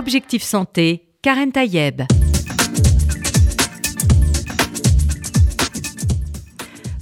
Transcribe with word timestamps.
Objectif 0.00 0.42
Santé, 0.42 1.04
Karen 1.20 1.52
Tayeb. 1.52 2.00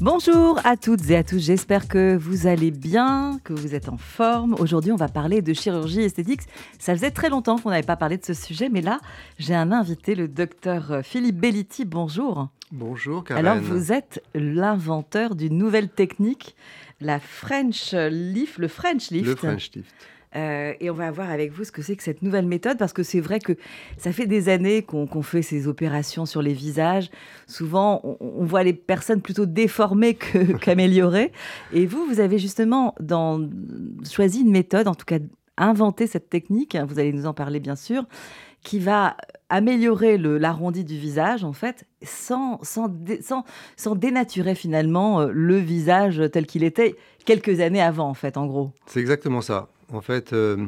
Bonjour 0.00 0.58
à 0.64 0.76
toutes 0.76 1.08
et 1.08 1.16
à 1.16 1.22
tous, 1.22 1.38
j'espère 1.38 1.86
que 1.86 2.16
vous 2.16 2.48
allez 2.48 2.72
bien, 2.72 3.38
que 3.44 3.52
vous 3.52 3.76
êtes 3.76 3.88
en 3.88 3.98
forme. 3.98 4.56
Aujourd'hui, 4.58 4.90
on 4.90 4.96
va 4.96 5.06
parler 5.06 5.42
de 5.42 5.52
chirurgie 5.52 6.00
esthétique. 6.00 6.40
Ça 6.80 6.92
faisait 6.92 7.12
très 7.12 7.28
longtemps 7.28 7.58
qu'on 7.58 7.70
n'avait 7.70 7.86
pas 7.86 7.94
parlé 7.94 8.18
de 8.18 8.24
ce 8.24 8.34
sujet, 8.34 8.68
mais 8.68 8.80
là, 8.80 8.98
j'ai 9.38 9.54
un 9.54 9.70
invité, 9.70 10.16
le 10.16 10.26
docteur 10.26 11.02
Philippe 11.04 11.36
Belliti. 11.36 11.84
Bonjour. 11.84 12.48
Bonjour, 12.72 13.22
Karen. 13.22 13.46
Alors, 13.46 13.62
vous 13.62 13.92
êtes 13.92 14.24
l'inventeur 14.34 15.36
d'une 15.36 15.56
nouvelle 15.56 15.88
technique, 15.88 16.56
la 17.00 17.20
French 17.20 17.92
Lift, 17.92 18.58
le 18.58 18.66
French 18.66 19.12
Lift. 19.12 19.24
Le 19.24 19.36
French 19.36 19.70
Lift. 19.76 19.94
Euh, 20.36 20.74
et 20.80 20.90
on 20.90 20.94
va 20.94 21.10
voir 21.10 21.30
avec 21.30 21.52
vous 21.52 21.64
ce 21.64 21.72
que 21.72 21.82
c'est 21.82 21.96
que 21.96 22.02
cette 22.02 22.22
nouvelle 22.22 22.46
méthode, 22.46 22.78
parce 22.78 22.92
que 22.92 23.02
c'est 23.02 23.20
vrai 23.20 23.38
que 23.38 23.52
ça 23.96 24.12
fait 24.12 24.26
des 24.26 24.48
années 24.48 24.82
qu'on 24.82 25.22
fait 25.22 25.42
ces 25.42 25.66
opérations 25.68 26.26
sur 26.26 26.42
les 26.42 26.52
visages. 26.52 27.10
Souvent, 27.46 28.00
on, 28.20 28.44
voit 28.44 28.62
les 28.62 28.74
personnes 28.74 29.22
plutôt 29.22 29.46
déformées 29.46 30.14
qu'améliorées. 30.60 31.32
et 31.72 31.86
vous, 31.86 32.04
vous 32.06 32.20
avez 32.20 32.38
justement 32.38 32.94
dans, 33.00 33.48
choisi 34.10 34.40
une 34.40 34.50
méthode, 34.50 34.88
en 34.88 34.94
tout 34.94 35.06
cas 35.06 35.18
inventé 35.56 36.06
cette 36.06 36.30
technique, 36.30 36.74
hein, 36.74 36.86
vous 36.88 36.98
allez 36.98 37.12
nous 37.12 37.26
en 37.26 37.34
parler 37.34 37.58
bien 37.58 37.74
sûr, 37.74 38.04
qui 38.62 38.78
va 38.78 39.16
améliorer 39.48 40.18
l'arrondi 40.18 40.84
du 40.84 40.98
visage, 40.98 41.42
en 41.42 41.52
fait, 41.52 41.86
sans, 42.02 42.58
sans, 42.62 42.92
sans, 43.22 43.44
sans 43.76 43.94
dénaturer 43.94 44.54
finalement 44.54 45.20
euh, 45.20 45.30
le 45.32 45.56
visage 45.56 46.22
tel 46.32 46.46
qu'il 46.46 46.64
était 46.64 46.96
quelques 47.24 47.60
années 47.60 47.80
avant, 47.80 48.08
en 48.08 48.14
fait, 48.14 48.36
en 48.36 48.46
gros. 48.46 48.72
C'est 48.86 49.00
exactement 49.00 49.40
ça. 49.40 49.68
En 49.92 50.00
fait, 50.00 50.32
euh, 50.32 50.66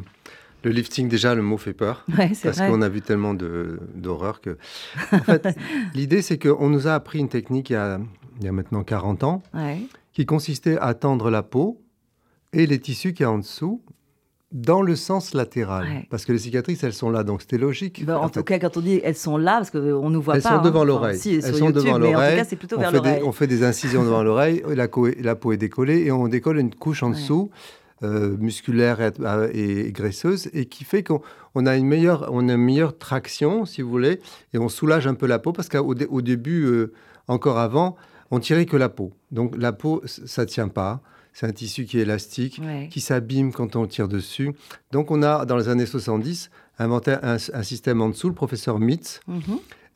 le 0.64 0.70
lifting, 0.70 1.08
déjà, 1.08 1.34
le 1.34 1.42
mot 1.42 1.58
fait 1.58 1.72
peur. 1.72 2.04
parce 2.16 2.58
qu'on 2.58 2.82
a 2.82 2.88
vu 2.88 3.02
tellement 3.02 3.34
d'horreur 3.34 4.40
que. 4.40 4.56
En 5.12 5.18
fait, 5.18 5.48
l'idée, 5.94 6.22
c'est 6.22 6.38
qu'on 6.38 6.68
nous 6.68 6.86
a 6.86 6.94
appris 6.94 7.18
une 7.18 7.28
technique 7.28 7.70
il 7.70 7.74
y 7.74 7.76
a, 7.76 8.00
il 8.38 8.44
y 8.44 8.48
a 8.48 8.52
maintenant 8.52 8.82
40 8.82 9.24
ans 9.24 9.42
qui 10.12 10.26
consistait 10.26 10.78
à 10.78 10.94
tendre 10.94 11.30
la 11.30 11.42
peau 11.42 11.80
et 12.52 12.66
les 12.66 12.80
tissus 12.80 13.12
qui 13.12 13.22
y 13.22 13.26
a 13.26 13.30
en 13.30 13.38
dessous 13.38 13.82
dans 14.52 14.82
le 14.82 14.96
sens 14.96 15.32
latéral. 15.32 16.04
Parce 16.10 16.24
que 16.24 16.32
les 16.32 16.38
cicatrices, 16.38 16.82
elles 16.82 16.92
sont 16.92 17.10
là, 17.10 17.22
donc 17.22 17.42
c'était 17.42 17.58
logique. 17.58 18.04
Bah, 18.04 18.18
en, 18.18 18.28
tout 18.28 18.42
cas, 18.42 18.58
quand 18.58 18.76
on 18.76 18.80
dit 18.80 19.00
elles 19.04 19.16
sont 19.16 19.36
là, 19.36 19.58
parce 19.58 19.70
qu'on 19.70 19.78
ne 19.78 20.14
nous 20.14 20.20
voit 20.20 20.34
pas. 20.34 20.40
Elles 20.40 20.56
sont 20.56 20.62
devant 20.62 20.82
hein. 20.82 20.86
l'oreille. 20.86 21.20
elles 21.24 21.54
sont 21.54 21.70
devant 21.70 21.98
l'oreille. 21.98 22.14
En 22.16 22.30
tout 22.30 22.36
cas, 22.36 22.44
c'est 22.44 22.56
plutôt 22.56 22.78
vers 22.78 22.90
l'oreille. 22.90 23.22
On 23.24 23.32
fait 23.32 23.46
des 23.46 23.62
incisions 23.62 24.02
devant 24.02 24.22
l'oreille, 24.24 24.62
la, 24.66 24.88
la, 25.20 25.36
peau 25.36 25.52
est 25.52 25.56
décollée 25.56 25.98
et 26.00 26.10
on 26.10 26.26
décolle 26.26 26.58
une 26.58 26.74
couche 26.74 27.02
en 27.02 27.10
dessous 27.10 27.50
euh, 28.02 28.36
musculaire 28.38 28.98
et, 29.52 29.92
graisseuse 29.92 30.48
et 30.54 30.66
qui 30.66 30.84
fait 30.84 31.02
qu'on 31.02 31.66
a 31.66 31.76
une 31.76 31.86
meilleure, 31.86 32.30
on 32.32 32.48
a 32.48 32.54
une 32.54 32.56
meilleure 32.56 32.96
traction, 32.96 33.66
si 33.66 33.82
vous 33.82 33.90
voulez, 33.90 34.20
et 34.54 34.58
on 34.58 34.70
soulage 34.70 35.06
un 35.06 35.14
peu 35.14 35.26
la 35.26 35.38
peau 35.38 35.52
parce 35.52 35.68
qu'au 35.68 35.94
au 35.94 36.22
début, 36.22 36.64
euh, 36.64 36.92
encore 37.28 37.58
avant, 37.58 37.96
on 38.30 38.40
tirait 38.40 38.66
que 38.66 38.76
la 38.76 38.88
peau. 38.88 39.12
Donc 39.30 39.54
la 39.56 39.72
peau, 39.72 40.02
ça 40.06 40.46
tient 40.46 40.68
pas. 40.68 41.02
C'est 41.32 41.46
un 41.46 41.52
tissu 41.52 41.84
qui 41.84 41.98
est 41.98 42.02
élastique, 42.02 42.60
qui 42.90 43.00
s'abîme 43.00 43.52
quand 43.52 43.76
on 43.76 43.86
tire 43.86 44.08
dessus. 44.08 44.52
Donc 44.92 45.10
on 45.10 45.22
a, 45.22 45.44
dans 45.44 45.56
les 45.56 45.68
années 45.68 45.86
70, 45.86 46.50
inventé 46.78 47.16
un, 47.22 47.38
système 47.38 48.00
en 48.00 48.08
dessous, 48.08 48.28
le 48.28 48.34
professeur 48.34 48.78
Mitz, 48.78 49.20
mhm. 49.28 49.40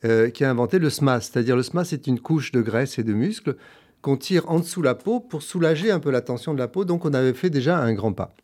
euh, 0.05 0.29
qui 0.29 0.45
a 0.45 0.49
inventé 0.49 0.79
le 0.79 0.89
SMAS. 0.89 1.21
C'est-à-dire 1.21 1.55
le 1.55 1.63
SMAS, 1.63 1.85
c'est 1.85 2.07
une 2.07 2.19
couche 2.19 2.51
de 2.51 2.61
graisse 2.61 2.99
et 2.99 3.03
de 3.03 3.13
muscles 3.13 3.57
qu'on 4.05 4.17
tire 4.17 4.47
en 4.51 4.59
dessous 4.59 4.83
la 4.83 4.93
peau 4.93 5.19
pour 5.19 5.41
soulager 5.41 5.89
un 5.89 5.99
peu 5.99 6.11
la 6.11 6.21
tension 6.21 6.53
de 6.53 6.59
la 6.59 6.67
peau. 6.67 6.85
Donc 6.85 7.05
on 7.05 7.13
avait 7.15 7.33
fait 7.33 7.49
déjà 7.49 7.79
un 7.79 7.91
grand 7.95 8.13
pas. 8.13 8.35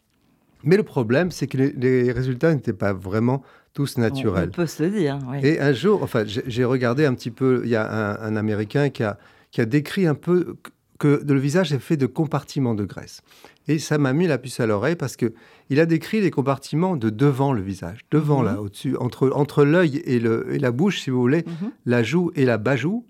Mais 0.64 0.76
le 0.76 0.82
problème, 0.82 1.30
c'est 1.30 1.46
que 1.46 1.56
les, 1.56 2.12
résultats 2.12 2.52
n'étaient 2.52 2.74
pas 2.74 2.94
vraiment 2.94 3.44
tous 3.76 4.00
naturels. 4.00 4.50
On 4.50 4.56
peut 4.56 4.66
se 4.66 4.82
le 4.82 4.90
dire. 4.90 5.20
Et 5.44 5.60
un 5.60 5.72
jour, 5.72 6.02
enfin, 6.02 6.24
j'ai 6.26 6.66
regardé 6.66 7.06
un 7.06 7.14
petit 7.14 7.30
peu, 7.30 7.62
il 7.64 7.70
y 7.70 7.76
a 7.76 8.20
un, 8.20 8.36
Américain 8.36 8.90
qui 8.90 9.04
a, 9.04 9.20
qui 9.52 9.62
a 9.62 9.66
décrit 9.66 10.08
un 10.08 10.16
peu 10.16 10.56
que 10.98 11.22
le 11.24 11.40
visage 11.40 11.72
est 11.74 11.80
fait 11.80 11.98
de 11.98 12.08
compartiments 12.08 12.74
de 12.74 12.84
graisse. 12.84 13.22
Et 13.68 13.78
ça 13.78 14.00
m'a 14.00 14.14
mis 14.14 14.26
la 14.26 14.40
puce 14.40 14.60
à 14.60 14.66
l'oreille 14.66 14.96
parce 14.96 15.16
que 15.16 15.32
il 15.70 15.80
a 15.80 15.86
décrit 15.86 16.22
les 16.22 16.32
compartiments 16.32 16.96
de 16.96 17.12
devant 17.12 17.54
le 17.54 17.62
visage, 17.62 18.00
devant 18.10 18.40
mhm. 18.40 18.46
là, 18.46 18.62
au-dessus, 18.62 18.98
entre, 18.98 19.30
entre 19.36 19.64
l'œil 19.64 19.98
et, 19.98 20.16
et, 20.16 20.60
la 20.60 20.72
bouche, 20.72 21.02
si 21.02 21.12
vous 21.12 21.22
voulez, 21.22 21.44
mhm. 21.46 21.72
la 21.86 22.02
joue 22.02 22.32
et 22.34 22.46
la 22.46 22.58
bajoue. 22.58 23.06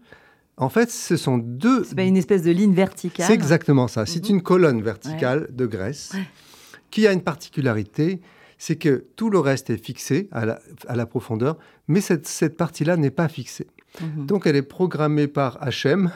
En 0.57 0.69
fait, 0.69 0.91
ce 0.91 1.17
sont 1.17 1.37
deux. 1.37 1.83
C'est 1.83 2.07
une 2.07 2.17
espèce 2.17 2.43
de 2.43 2.51
ligne 2.51 2.73
verticale. 2.73 3.25
C'est 3.25 3.33
exactement 3.33 3.87
ça. 3.87 4.05
C'est 4.05 4.23
mhm. 4.25 4.35
une 4.35 4.41
colonne 4.41 4.81
verticale 4.81 5.47
de 5.51 5.65
graisse 5.65 6.13
qui 6.91 7.07
a 7.07 7.13
une 7.13 7.21
particularité, 7.21 8.21
c'est 8.57 8.75
que 8.75 9.05
tout 9.15 9.29
le 9.29 9.39
reste 9.39 9.69
est 9.69 9.83
fixé 9.83 10.29
à 10.31 10.45
la, 10.45 11.05
profondeur, 11.05 11.57
mais 11.87 12.01
cette, 12.01 12.27
cette 12.27 12.57
partie-là 12.57 12.97
n'est 12.97 13.09
pas 13.09 13.27
fixée. 13.27 13.67
Mhm. 13.99 14.25
Donc 14.25 14.45
elle 14.45 14.55
est 14.55 14.61
programmée 14.61 15.27
par 15.27 15.57
HM 15.65 16.11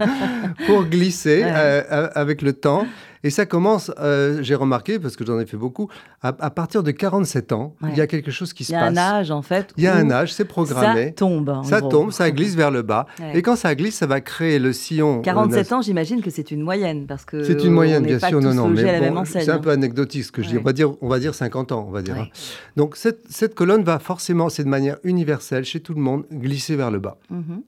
pour 0.66 0.84
glisser 0.86 1.42
euh, 1.44 2.08
avec 2.14 2.42
le 2.42 2.52
temps. 2.52 2.86
Et 3.24 3.30
ça 3.30 3.46
commence, 3.46 3.90
euh, 3.98 4.42
j'ai 4.42 4.54
remarqué, 4.54 4.98
parce 4.98 5.16
que 5.16 5.24
j'en 5.24 5.40
ai 5.40 5.46
fait 5.46 5.56
beaucoup, 5.56 5.88
à, 6.22 6.32
partir 6.32 6.82
de 6.82 6.90
47 6.90 7.52
ans, 7.52 7.74
il 7.90 7.96
y 7.96 8.02
a 8.02 8.06
quelque 8.06 8.30
chose 8.30 8.52
qui 8.52 8.64
se 8.64 8.72
passe. 8.72 8.92
Il 8.92 8.96
y 8.96 8.98
a 8.98 9.06
un 9.08 9.18
âge, 9.18 9.30
en 9.30 9.40
fait. 9.40 9.72
Il 9.78 9.82
y 9.82 9.86
a 9.86 9.96
un 9.96 10.10
âge, 10.10 10.32
c'est 10.34 10.44
programmé. 10.44 11.06
Ça 11.06 11.12
tombe. 11.12 11.64
Ça 11.64 11.80
tombe, 11.80 12.12
ça 12.12 12.30
glisse 12.30 12.54
vers 12.54 12.70
le 12.70 12.82
bas. 12.82 13.06
Et 13.32 13.40
quand 13.40 13.56
ça 13.56 13.74
glisse, 13.74 13.96
ça 13.96 14.06
va 14.06 14.20
créer 14.20 14.58
le 14.58 14.74
sillon. 14.74 15.22
47 15.22 15.72
euh, 15.72 15.76
ans, 15.76 15.82
j'imagine 15.82 16.20
que 16.20 16.28
c'est 16.28 16.50
une 16.50 16.60
moyenne. 16.60 17.06
parce 17.06 17.24
que 17.24 17.42
C'est 17.42 17.64
une 17.64 17.72
moyenne, 17.72 18.04
bien 18.04 18.18
sûr. 18.18 18.40
non, 18.40 18.52
non, 18.52 18.68
mais 18.68 18.84
c'est 19.24 19.48
un 19.48 19.58
peu 19.58 19.70
anecdotique 19.70 20.24
ce 20.24 20.32
que 20.32 20.42
je 20.42 20.50
dis. 20.50 20.58
On 20.58 20.62
va, 20.62 20.74
dire, 20.74 20.92
on 21.00 21.08
va 21.08 21.18
dire 21.18 21.34
50 21.34 21.72
ans, 21.72 21.86
on 21.88 21.90
va 21.90 22.02
dire. 22.02 22.16
Hein. 22.16 22.28
Donc 22.76 22.96
cette, 22.96 23.20
cette 23.30 23.54
colonne 23.54 23.82
va 23.82 23.98
forcément, 23.98 24.50
c'est 24.50 24.64
de 24.64 24.68
manière 24.68 24.98
universelle, 25.02 25.64
chez 25.64 25.80
tout 25.80 25.94
le 25.94 26.00
monde, 26.00 26.24
glisser 26.30 26.76
vers 26.76 26.90
le 26.90 26.98
bas. 26.98 27.16
Mhm. 27.30 27.62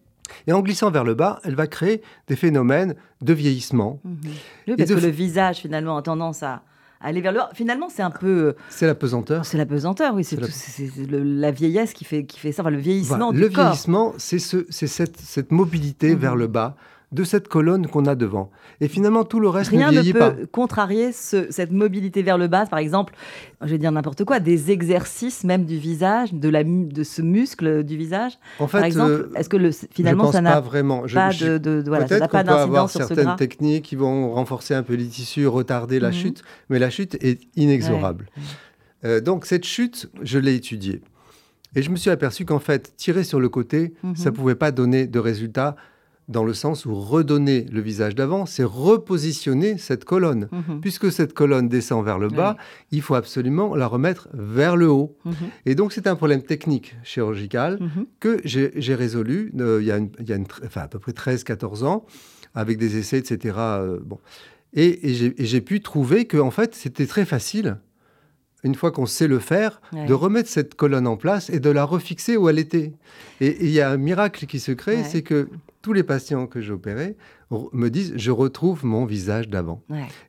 Et 0.47 0.53
en 0.53 0.61
glissant 0.61 0.91
vers 0.91 1.05
le 1.05 1.15
bas, 1.15 1.41
elle 1.45 1.55
va 1.55 1.67
créer 1.67 2.03
des 2.29 2.37
phénomènes 2.37 2.95
de 3.23 3.33
vieillissement. 3.33 4.01
Mhm. 4.05 4.77
parce 4.77 4.91
que 4.91 4.95
le 4.95 5.09
visage, 5.09 5.59
finalement, 5.59 5.97
a 5.97 6.03
tendance 6.03 6.43
à 6.43 6.63
aller 7.01 7.21
vers 7.21 7.33
le 7.33 7.39
bas. 7.39 7.51
Finalement, 7.55 7.89
c'est 7.89 8.03
un 8.03 8.11
peu... 8.11 8.27
Euh, 8.27 8.57
c'est 8.69 8.87
la 8.87 8.95
pesanteur. 8.95 9.45
C'est 9.45 9.59
la 9.59 9.67
pesanteur, 9.67 10.15
oui. 10.15 10.25
C'est 10.25 10.39
la... 10.39 11.51
vieillesse 11.51 11.93
qui 11.93 12.05
fait, 12.05 12.25
qui 12.25 12.39
fait 12.39 12.53
ça, 12.53 12.63
enfin, 12.63 12.71
le 12.71 12.79
vieillissement 12.79 13.33
du 13.33 13.41
le 13.41 13.49
corps. 13.49 13.57
Le 13.57 13.63
vieillissement, 13.71 14.15
c'est 14.19 14.39
ce, 14.39 14.65
cette, 14.71 15.19
cette, 15.19 15.51
mobilité 15.53 16.15
mhm. 16.15 16.21
vers 16.21 16.37
le 16.37 16.47
bas 16.47 16.77
de 17.13 17.23
cette 17.23 17.47
colonne 17.47 17.87
qu'on 17.87 18.05
a 18.07 18.17
devant. 18.17 18.51
Et 18.81 18.89
finalement, 18.89 19.25
tout 19.25 19.39
le 19.39 19.49
reste 19.49 19.71
Rien 19.71 19.87
ne 19.87 19.93
vieillit 19.93 20.13
pas. 20.13 20.33
peut 20.33 20.47
contrarier 20.47 21.13
cette 21.13 21.71
mobilité 21.71 22.23
vers 22.23 22.37
le 22.37 22.49
bas. 22.49 22.67
Par 22.67 22.81
exemple, 22.81 23.15
je 23.63 23.69
vais 23.69 23.79
dire 23.79 23.93
n'importe 23.93 24.25
quoi, 24.25 24.41
des 24.41 24.73
exercices 24.73 25.45
même 25.45 25.65
du 25.65 25.79
visage, 25.79 26.35
de, 26.35 26.49
la, 26.49 26.65
de 26.65 27.05
ce 27.05 27.23
muscle 27.23 27.85
du 27.85 27.97
visage. 27.97 28.39
En 28.59 28.67
fait, 28.67 28.79
Par 28.79 28.87
exemple, 28.87 29.11
euh, 29.11 29.33
est-ce 29.37 29.49
que 29.49 29.57
le, 29.57 29.71
finalement, 29.71 30.33
ça 30.33 30.41
n'a 30.41 30.55
pas 30.55 30.61
vraiment 30.61 31.05
pas 31.13 31.33
de, 31.33 31.59
de, 31.59 31.85
voilà, 31.87 32.09
ça 32.09 32.27
pas 32.27 32.43
d'incidence 32.43 32.93
sur 32.93 33.05
certaines 33.05 33.37
techniques 33.37 33.85
qui 33.85 33.97
vont 33.97 34.33
renforcer 34.33 34.75
un 34.75 34.83
peu 34.83 34.95
les 34.95 35.07
tissus, 35.07 35.47
retarder 35.47 36.01
la 36.01 36.09
mhm. 36.09 36.15
chute, 36.15 36.43
mais 36.71 36.81
la 36.81 36.91
chute 36.91 37.17
est 37.23 37.41
inexorable. 37.55 38.27
Euh, 39.05 39.21
donc 39.21 39.47
cette 39.47 39.65
chute, 39.65 40.11
je 40.23 40.39
l'ai 40.39 40.55
étudiée. 40.55 41.03
Et 41.77 41.83
je 41.83 41.91
me 41.91 41.97
suis 41.97 42.11
aperçu 42.11 42.45
qu'en 42.45 42.59
fait, 42.59 42.95
tirer 42.97 43.23
sur 43.23 43.39
le 43.39 43.49
côté, 43.49 43.95
mhm. 44.03 44.17
ça 44.17 44.31
ne 44.31 44.35
pouvait 44.35 44.55
pas 44.55 44.73
donner 44.73 45.07
de 45.07 45.19
résultat 45.19 45.77
dans 46.29 46.43
le 46.43 46.55
sens 46.55 46.87
où 46.87 46.95
redonner 46.95 47.67
le 47.71 47.81
visage 47.81 48.15
d'avant, 48.15 48.47
c'est 48.47 48.65
repositionner 48.65 49.79
cette 49.79 50.05
colonne. 50.05 50.49
Mhm. 50.51 50.81
Puisque 50.81 51.13
cette 51.13 51.33
colonne 51.33 51.69
descend 51.69 52.05
vers 52.05 52.19
le 52.19 52.29
bas, 52.29 52.57
il 52.91 53.01
faut 53.01 53.15
absolument 53.15 53.75
la 53.77 53.87
remettre 53.87 54.29
vers 54.33 54.77
le 54.77 54.89
haut. 54.89 55.17
Mhm. 55.25 55.35
Et 55.67 55.75
donc 55.75 55.93
c'est 55.93 56.07
un 56.07 56.17
problème 56.17 56.43
technique 56.43 56.97
chirurgical 57.05 57.79
mhm. 57.81 58.07
que 58.19 58.41
j'ai 58.45 58.95
résolu 58.95 59.53
euh, 59.59 59.79
il 59.81 59.87
y 59.87 60.33
a, 60.33 60.81
à 60.81 60.89
peu 60.89 60.99
près 60.99 61.13
13-14 61.13 61.85
ans, 61.85 62.05
avec 62.55 62.79
des 62.79 62.97
essais, 62.97 63.19
etc. 63.19 63.55
Euh, 63.59 63.99
bon. 64.03 64.19
Et, 64.73 65.33
j'ai 65.39 65.61
pu 65.61 65.81
trouver 65.81 66.27
que 66.27 66.37
en 66.37 66.51
fait, 66.51 66.75
c'était 66.75 67.07
très 67.07 67.25
facile 67.25 67.79
une 68.67 68.75
fois 68.75 68.91
qu'on 68.91 69.07
sait 69.07 69.29
le 69.29 69.39
faire, 69.39 69.81
de 69.93 70.13
remettre 70.13 70.51
cette 70.51 70.75
colonne 70.75 71.07
en 71.07 71.17
place 71.17 71.51
et 71.51 71.61
de 71.61 71.71
la 71.71 71.85
refixer 71.85 72.37
où 72.37 72.49
elle 72.49 72.59
était. 72.59 72.93
Et 73.41 73.57
il 73.65 73.71
y 73.71 73.81
a 73.81 73.91
un 73.91 73.97
miracle 73.97 74.47
qui 74.47 74.61
se 74.61 74.73
crée, 74.73 75.05
c'est 75.05 75.23
que 75.23 75.49
tous 75.83 75.93
les 75.93 76.03
patients 76.03 76.49
que 76.49 76.61
j'opérais 76.61 77.15
me 77.73 77.91
disent 77.91 78.15
je 78.17 78.33
retrouve 78.33 78.85
mon 78.85 79.05
visage 79.05 79.49
d'avant. 79.49 79.83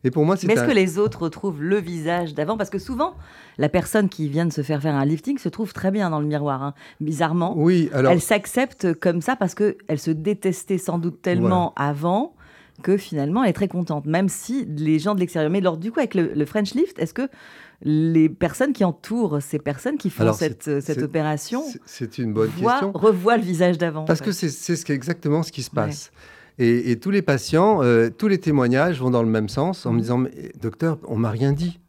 Et 0.04 0.12
pour 0.12 0.24
moi, 0.24 0.38
c'est. 0.38 0.46
Mais 0.46 0.54
est-ce 0.54 0.66
que 0.66 0.72
les 0.72 1.00
autres 1.00 1.24
retrouvent 1.24 1.64
le 1.64 1.78
visage 1.78 2.36
d'avant? 2.36 2.58
Parce 2.58 2.70
que 2.70 2.78
souvent, 2.78 3.16
la 3.58 3.70
personne 3.70 4.08
qui 4.08 4.30
vient 4.30 4.46
de 4.46 4.54
se 4.54 4.62
faire 4.62 4.84
faire 4.84 4.94
un 4.94 5.06
lifting 5.06 5.40
se 5.40 5.50
trouve 5.50 5.74
très 5.74 5.90
bien 5.90 6.12
dans 6.12 6.20
le 6.20 6.28
miroir. 6.28 6.62
Hein. 6.62 6.76
Bizarrement, 7.02 7.56
oui, 7.58 7.90
alors... 7.92 8.12
elle 8.12 8.22
s'accepte 8.22 8.94
comme 8.94 9.22
ça 9.22 9.36
parce 9.36 9.56
que 9.56 9.78
elle 9.88 10.00
se 10.00 10.12
détestait 10.12 10.78
sans 10.78 11.00
doute 11.00 11.24
tellement 11.24 11.74
avant 11.76 12.36
que 12.84 12.98
finalement 12.98 13.44
elle 13.44 13.50
est 13.50 13.54
très 13.54 13.68
contente, 13.68 14.06
même 14.06 14.30
si 14.30 14.66
les 14.66 15.00
gens 15.00 15.16
de 15.16 15.20
l'extérieur. 15.20 15.52
Mais 15.52 15.60
alors, 15.60 15.78
du 15.78 15.92
coup, 15.92 16.00
avec 16.00 16.16
le 16.16 16.46
French 16.46 16.74
lift, 16.74 17.00
est-ce 17.00 17.14
que 17.14 17.30
les 17.82 18.30
personnes 18.30 18.74
qui 18.74 18.84
entourent 18.84 19.42
ces 19.42 19.60
personnes 19.60 19.98
qui 19.98 20.10
font 20.10 20.34
cette, 20.34 20.82
cette 20.82 21.04
opération 21.04 21.64
C'est 21.86 22.18
une 22.18 22.34
bonne 22.34 22.50
voient, 22.50 22.74
question. 22.74 22.92
revoient 22.94 23.38
le 23.38 23.44
visage 23.44 23.78
d'avant. 23.78 24.06
Parce 24.06 24.22
que 24.22 24.32
c'est 24.32 24.50
ce 24.50 24.92
exactement 24.92 25.44
ce 25.44 25.52
qui 25.52 25.64
se 25.64 25.72
passe. 25.72 26.12
Et, 26.60 26.98
tous 27.00 27.12
les 27.12 27.22
patients, 27.22 27.84
euh, 27.84 28.10
tous 28.10 28.28
les 28.28 28.40
témoignages 28.40 29.00
vont 29.00 29.12
dans 29.12 29.22
le 29.22 29.30
même 29.30 29.48
sens 29.48 29.86
en 29.86 29.92
me 29.92 29.98
mhm. 29.98 30.02
disant 30.02 30.24
Docteur, 30.60 30.98
on 31.08 31.16
m'a 31.16 31.30
rien 31.30 31.54
dit. 31.54 31.80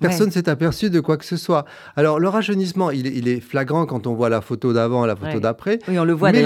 Personne 0.00 0.30
s'est 0.30 0.48
aperçu 0.48 0.90
de 0.90 1.00
quoi 1.00 1.16
que 1.16 1.24
ce 1.24 1.36
soit. 1.36 1.64
Alors, 1.96 2.20
le 2.20 2.28
rajeunissement, 2.28 2.90
il 2.90 3.28
est, 3.28 3.40
flagrant 3.40 3.84
quand 3.84 4.06
on 4.06 4.14
voit 4.14 4.28
la 4.28 4.40
photo 4.40 4.72
d'avant 4.72 5.04
et 5.04 5.08
la 5.08 5.16
photo 5.16 5.40
d'après. 5.40 5.78
Oui, 5.88 5.98
on 5.98 6.04
le 6.04 6.12
voit 6.12 6.30
mais 6.30 6.38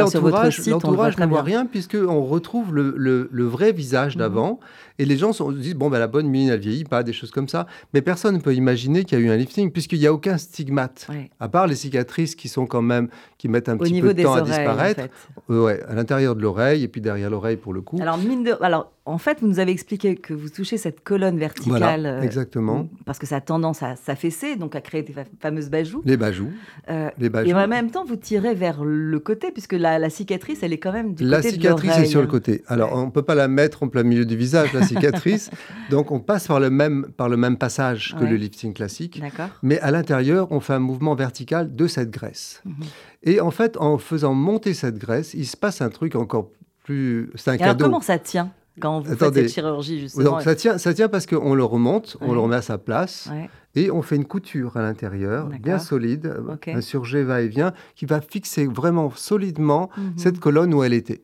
site. 0.50 0.66
L'entourage 0.68 1.18
ne 1.18 1.26
voit 1.26 1.42
rien 1.42 1.66
puisqu'on 1.66 2.22
retrouve 2.24 2.74
le, 2.74 3.44
vrai 3.44 3.72
visage 3.72 4.16
mhm. 4.16 4.20
d'avant. 4.20 4.60
Et 5.00 5.04
les 5.04 5.16
gens 5.16 5.32
se 5.32 5.44
disent, 5.52 5.76
bon, 5.76 5.90
ben, 5.90 6.00
la 6.00 6.08
bonne 6.08 6.26
mine, 6.26 6.48
elle 6.48 6.58
vieillit 6.58 6.84
pas, 6.84 7.04
des 7.04 7.12
choses 7.12 7.30
comme 7.30 7.46
ça. 7.46 7.66
Mais 7.94 8.02
personne 8.02 8.34
ne 8.34 8.40
peut 8.40 8.54
imaginer 8.54 9.04
qu'il 9.04 9.18
y 9.18 9.22
a 9.22 9.24
eu 9.24 9.30
un 9.30 9.36
lifting 9.36 9.70
puisqu'il 9.70 10.00
n'y 10.00 10.06
a 10.06 10.12
aucun 10.12 10.38
stigmate. 10.38 11.06
À 11.38 11.48
part 11.48 11.66
les 11.66 11.76
cicatrices 11.76 12.34
qui 12.34 12.48
sont 12.48 12.66
quand 12.66 12.82
même, 12.82 13.08
qui 13.36 13.48
mettent 13.48 13.68
un 13.68 13.76
petit 13.76 14.00
peu 14.00 14.14
de 14.14 14.22
temps 14.22 14.34
à 14.34 14.42
disparaître. 14.42 15.02
ouais, 15.48 15.82
à 15.88 15.94
l'intérieur 15.94 16.34
de 16.34 16.42
l'oreille 16.42 16.82
et 16.82 16.88
puis 16.88 17.00
derrière 17.00 17.30
l'oreille 17.30 17.56
pour 17.56 17.72
le 17.72 17.80
coup. 17.80 17.98
Alors, 18.00 18.18
mine 18.18 18.42
de... 18.42 18.56
Alors, 18.60 18.90
en 19.08 19.18
fait, 19.18 19.38
vous 19.40 19.48
nous 19.48 19.58
avez 19.58 19.72
expliqué 19.72 20.16
que 20.16 20.34
vous 20.34 20.50
touchez 20.50 20.76
cette 20.76 21.02
colonne 21.02 21.38
verticale. 21.38 21.78
Voilà, 21.78 22.22
exactement. 22.22 22.88
parce 23.06 23.18
que 23.18 23.26
ça 23.26 23.36
a 23.36 23.40
tendance 23.40 23.82
à 23.82 23.96
s'affaisser, 23.96 24.56
donc 24.56 24.76
à 24.76 24.82
créer 24.82 25.02
des 25.02 25.14
fameuses 25.40 25.70
bajous. 25.70 26.02
Les 26.04 26.18
bajous. 26.18 26.50
Euh, 26.90 27.10
les 27.18 27.30
Et 27.46 27.54
en 27.54 27.66
même 27.66 27.90
temps, 27.90 28.04
vous 28.04 28.16
tirez 28.16 28.54
vers 28.54 28.84
le 28.84 29.18
côté, 29.18 29.50
puisque 29.50 29.72
la, 29.72 30.10
cicatrice, 30.10 30.62
elle 30.62 30.74
est 30.74 30.78
quand 30.78 30.92
même 30.92 31.14
du 31.14 31.24
la 31.24 31.38
côté 31.38 31.56
de 31.56 31.56
La 31.56 31.76
cicatrice 31.76 31.98
est 31.98 32.10
sur 32.10 32.20
le 32.20 32.26
côté. 32.26 32.62
Alors, 32.66 32.92
on 32.92 33.06
ne 33.06 33.10
peut 33.10 33.22
pas 33.22 33.34
la 33.34 33.48
mettre 33.48 33.82
en 33.82 33.88
plein 33.88 34.02
milieu 34.02 34.26
du 34.26 34.36
visage, 34.36 34.74
la 34.74 34.82
cicatrice. 34.82 35.50
donc, 35.90 36.10
on 36.10 36.20
passe 36.20 36.46
par 36.46 36.60
le 36.60 36.68
même, 36.68 37.06
par 37.16 37.30
le 37.30 37.38
même 37.38 37.56
passage 37.56 38.14
que 38.18 38.24
le 38.24 38.36
lifting 38.36 38.74
classique. 38.74 39.22
Mais 39.62 39.80
à 39.80 39.90
l'intérieur, 39.90 40.52
on 40.52 40.60
fait 40.60 40.74
un 40.74 40.80
mouvement 40.80 41.14
vertical 41.14 41.74
de 41.74 41.86
cette 41.86 42.10
graisse. 42.10 42.60
Mhm. 42.66 42.74
Et 43.22 43.40
en 43.40 43.50
fait, 43.50 43.78
en 43.78 43.96
faisant 43.96 44.34
monter 44.34 44.74
cette 44.74 44.98
graisse, 44.98 45.32
il 45.32 45.46
se 45.46 45.56
passe 45.56 45.80
un 45.80 45.88
truc 45.88 46.14
encore 46.14 46.50
plus... 46.84 47.30
C'est 47.36 47.50
un 47.50 47.56
cadeau. 47.56 47.64
Alors, 47.64 47.76
comment 47.78 48.00
ça 48.00 48.18
tient? 48.18 48.52
Quand 48.78 49.00
vous 49.00 49.16
faites 49.16 49.34
cette 49.34 49.50
chirurgie, 49.50 50.00
justement 50.00 50.30
donc, 50.30 50.42
ça, 50.42 50.54
tient, 50.54 50.78
ça 50.78 50.94
tient 50.94 51.08
parce 51.08 51.26
qu'on 51.26 51.54
le 51.54 51.64
remonte, 51.64 52.16
on 52.20 52.32
le 52.32 52.40
remet 52.40 52.56
à 52.56 52.62
sa 52.62 52.78
place, 52.78 53.30
et 53.74 53.90
on 53.90 54.02
fait 54.02 54.16
une 54.16 54.24
couture 54.24 54.76
à 54.76 54.82
l'intérieur, 54.82 55.48
bien 55.62 55.78
solide, 55.78 56.34
un 56.66 56.80
surjet 56.80 57.22
va-et-vient, 57.22 57.72
qui 57.94 58.06
va 58.06 58.20
fixer 58.20 58.66
vraiment 58.66 59.10
solidement 59.14 59.90
mhm. 59.96 60.12
cette 60.16 60.40
colonne 60.40 60.74
où 60.74 60.82
elle 60.82 60.94
était. 60.94 61.20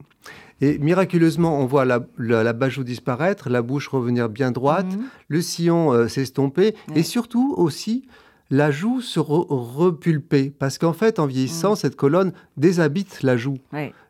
Et 0.60 0.78
miraculeusement, 0.78 1.58
on 1.60 1.66
voit 1.66 1.84
la, 1.84 2.06
la, 2.16 2.52
bajou 2.52 2.84
disparaître, 2.84 3.50
la 3.50 3.60
bouche 3.60 3.88
revenir 3.88 4.28
bien 4.28 4.52
droite, 4.52 4.86
mhm. 4.94 5.04
le 5.28 5.42
sillon 5.42 5.92
euh, 5.92 6.08
s'estomper, 6.08 6.74
et 6.94 7.02
surtout 7.02 7.54
aussi 7.56 8.06
la 8.50 8.70
joue 8.70 9.00
se 9.00 9.18
repulper. 9.20 10.50
Parce 10.50 10.78
qu'en 10.78 10.92
fait, 10.92 11.18
en 11.18 11.26
vieillissant, 11.26 11.74
cette 11.74 11.96
colonne 11.96 12.32
déshabite 12.56 13.22
la 13.22 13.36
joue. 13.36 13.58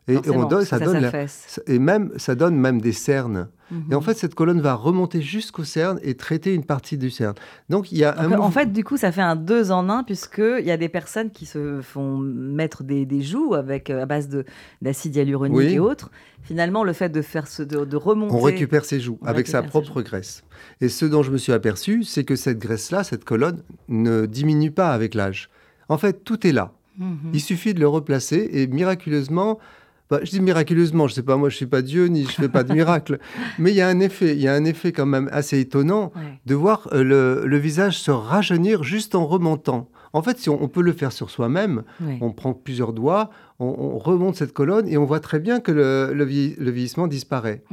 Et, 0.07 0.17
on 0.29 0.45
donne, 0.45 0.65
ça, 0.65 0.77
donne 0.77 1.09
et 1.65 1.79
même 1.79 2.11
ça 2.17 2.35
donne 2.35 2.55
même 2.55 2.79
des 2.79 2.91
cernes. 2.91 3.47
Et 3.89 3.95
en 3.95 3.99
mhm. 3.99 4.05
fait, 4.05 4.13
cette 4.13 4.35
colonne 4.35 4.61
va 4.61 4.75
remonter 4.75 5.21
jusqu'au 5.21 5.63
cerne 5.63 5.99
et 6.03 6.13
traiter 6.13 6.53
une 6.53 6.63
partie 6.63 6.99
du 6.99 7.09
cerne. 7.09 7.33
Donc, 7.69 7.91
il 7.91 7.97
y 7.97 8.03
a 8.03 8.15
un 8.19 8.31
En 8.33 8.51
fait, 8.51 8.71
du 8.71 8.83
coup, 8.83 8.95
ça 8.95 9.11
fait 9.11 9.23
un 9.23 9.35
deux 9.35 9.71
en 9.71 9.89
un, 9.89 10.03
puisqu'il 10.03 10.63
y 10.65 10.69
a 10.69 10.77
des 10.77 10.89
personnes 10.89 11.31
qui 11.31 11.47
se 11.47 11.81
font 11.81 12.17
mettre 12.17 12.83
des, 12.83 13.21
joues 13.23 13.55
avec, 13.55 13.89
euh, 13.89 14.03
à 14.03 14.05
base 14.05 14.29
d'acide 14.83 15.15
hyaluronique 15.15 15.71
et 15.71 15.79
autres. 15.79 16.11
Finalement, 16.43 16.83
le 16.83 16.93
fait 16.93 17.09
de, 17.09 17.23
faire 17.23 17.47
ce, 17.47 17.63
de, 17.63 17.97
remonter. 17.97 18.35
On 18.35 18.41
récupère 18.41 18.85
ses 18.85 18.99
joues 18.99 19.17
avec 19.25 19.47
sa 19.47 19.63
propre 19.63 20.03
graisse. 20.03 20.43
Et 20.79 20.89
ce 20.89 21.05
dont 21.05 21.23
je 21.23 21.31
me 21.31 21.37
suis 21.37 21.51
aperçu, 21.51 22.03
c'est 22.03 22.23
que 22.23 22.35
cette 22.35 22.59
graisse-là, 22.59 23.03
cette 23.03 23.25
colonne, 23.25 23.63
ne 23.87 24.27
diminue 24.27 24.71
pas 24.71 24.91
avec 24.91 25.15
l'âge. 25.15 25.49
En 25.89 25.97
fait, 25.97 26.23
tout 26.23 26.45
est 26.45 26.51
là. 26.51 26.71
Mhm. 26.99 27.31
Il 27.33 27.41
suffit 27.41 27.73
de 27.73 27.79
le 27.79 27.87
replacer 27.87 28.47
et 28.53 28.67
miraculeusement, 28.67 29.57
bah, 30.09 30.19
je 30.23 30.29
dis 30.29 30.39
miraculeusement, 30.39 31.07
je 31.07 31.15
sais 31.15 31.23
pas, 31.23 31.35
moi 31.35 31.49
je 31.49 31.55
suis 31.55 31.65
pas 31.65 31.81
Dieu 31.81 32.05
ni 32.05 32.25
je 32.25 32.31
fais 32.31 32.49
pas 32.49 32.63
de 32.63 32.73
miracle, 32.79 33.17
mais 33.57 33.71
il 33.71 33.75
y 33.75 33.81
a 33.81 33.87
un 33.87 33.99
effet, 33.99 34.35
il 34.35 34.41
y 34.41 34.47
a 34.47 34.53
un 34.53 34.63
effet 34.65 34.91
quand 34.91 35.07
même 35.07 35.29
assez 35.31 35.59
étonnant 35.59 36.11
de 36.45 36.55
voir 36.55 36.87
euh, 36.93 37.45
le, 37.45 37.57
visage 37.57 37.97
se 37.97 38.11
rajeunir 38.11 38.83
juste 38.83 39.15
en 39.15 39.25
remontant. 39.25 39.89
En 40.13 40.21
fait, 40.21 40.37
si 40.37 40.49
on, 40.49 40.67
peut 40.69 40.81
le 40.81 40.93
faire 40.93 41.11
sur 41.11 41.29
soi-même, 41.29 41.83
on 42.21 42.31
prend 42.31 42.53
plusieurs 42.53 42.93
doigts, 42.93 43.29
on, 43.59 43.97
remonte 43.97 44.35
cette 44.35 44.53
colonne 44.53 44.87
et 44.87 44.97
on 44.97 45.03
voit 45.03 45.19
très 45.19 45.39
bien 45.39 45.59
que 45.59 45.71
le, 45.71 46.23
vieillissement 46.23 47.07
disparaît. 47.07 47.63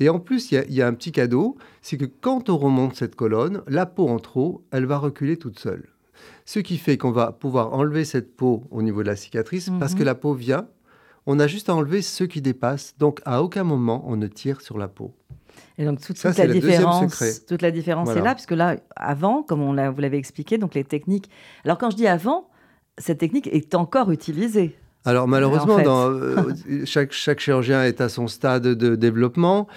Et 0.00 0.08
en 0.08 0.18
plus, 0.18 0.50
il 0.50 0.64
y, 0.68 0.74
y, 0.74 0.82
a 0.82 0.86
un 0.86 0.94
petit 0.94 1.12
cadeau, 1.12 1.56
c'est 1.82 1.96
que 1.96 2.04
quand 2.04 2.50
on 2.50 2.58
remonte 2.58 2.96
cette 2.96 3.14
colonne, 3.14 3.62
la 3.66 3.86
peau 3.86 4.08
en 4.08 4.18
trop, 4.18 4.64
elle 4.72 4.84
va 4.84 4.98
reculer 4.98 5.36
toute 5.36 5.58
seule. 5.58 5.88
Ce 6.44 6.58
qui 6.58 6.78
fait 6.78 6.96
qu'on 6.96 7.12
va 7.12 7.32
pouvoir 7.32 7.72
enlever 7.72 8.04
cette 8.04 8.36
peau 8.36 8.64
au 8.70 8.82
niveau 8.82 9.02
de 9.02 9.08
la 9.08 9.16
cicatrice 9.16 9.70
parce 9.78 9.94
que 9.94 10.00
mhm. 10.00 10.06
la 10.06 10.14
peau 10.14 10.34
vient 10.34 10.66
on 11.26 11.38
a 11.38 11.46
juste 11.46 11.68
à 11.68 11.74
enlever 11.74 12.02
ceux 12.02 12.26
qui 12.26 12.40
dépassent. 12.40 12.94
Donc, 12.98 13.20
à 13.24 13.42
aucun 13.42 13.64
moment, 13.64 14.04
on 14.06 14.16
ne 14.16 14.26
tire 14.26 14.60
sur 14.60 14.78
la 14.78 14.88
peau. 14.88 15.14
Et 15.78 15.84
donc, 15.84 16.00
toute, 16.00 16.22
la, 16.22 16.46
différence, 16.46 17.44
toute 17.46 17.62
la 17.62 17.70
différence 17.70 18.10
est 18.10 18.22
là, 18.22 18.34
puisque 18.34 18.52
là, 18.52 18.76
avant, 18.94 19.42
comme 19.42 19.60
on 19.60 19.90
vous 19.90 20.00
l'avez 20.00 20.16
expliqué, 20.16 20.58
donc 20.58 20.74
les 20.74 20.84
techniques. 20.84 21.28
Alors, 21.64 21.78
quand 21.78 21.90
je 21.90 21.96
dis 21.96 22.06
avant, 22.06 22.48
cette 22.98 23.18
technique 23.18 23.46
est 23.48 23.74
encore 23.74 24.10
utilisée. 24.10 24.76
Alors 25.06 25.28
malheureusement, 25.28 25.78
dans, 25.78 26.10
euh, 26.10 26.52
chaque, 26.84 27.12
chaque, 27.12 27.38
chirurgien 27.38 27.84
est 27.84 28.00
à 28.00 28.08
son 28.08 28.26
stade 28.26 28.64
de 28.64 28.96
développement. 28.96 29.68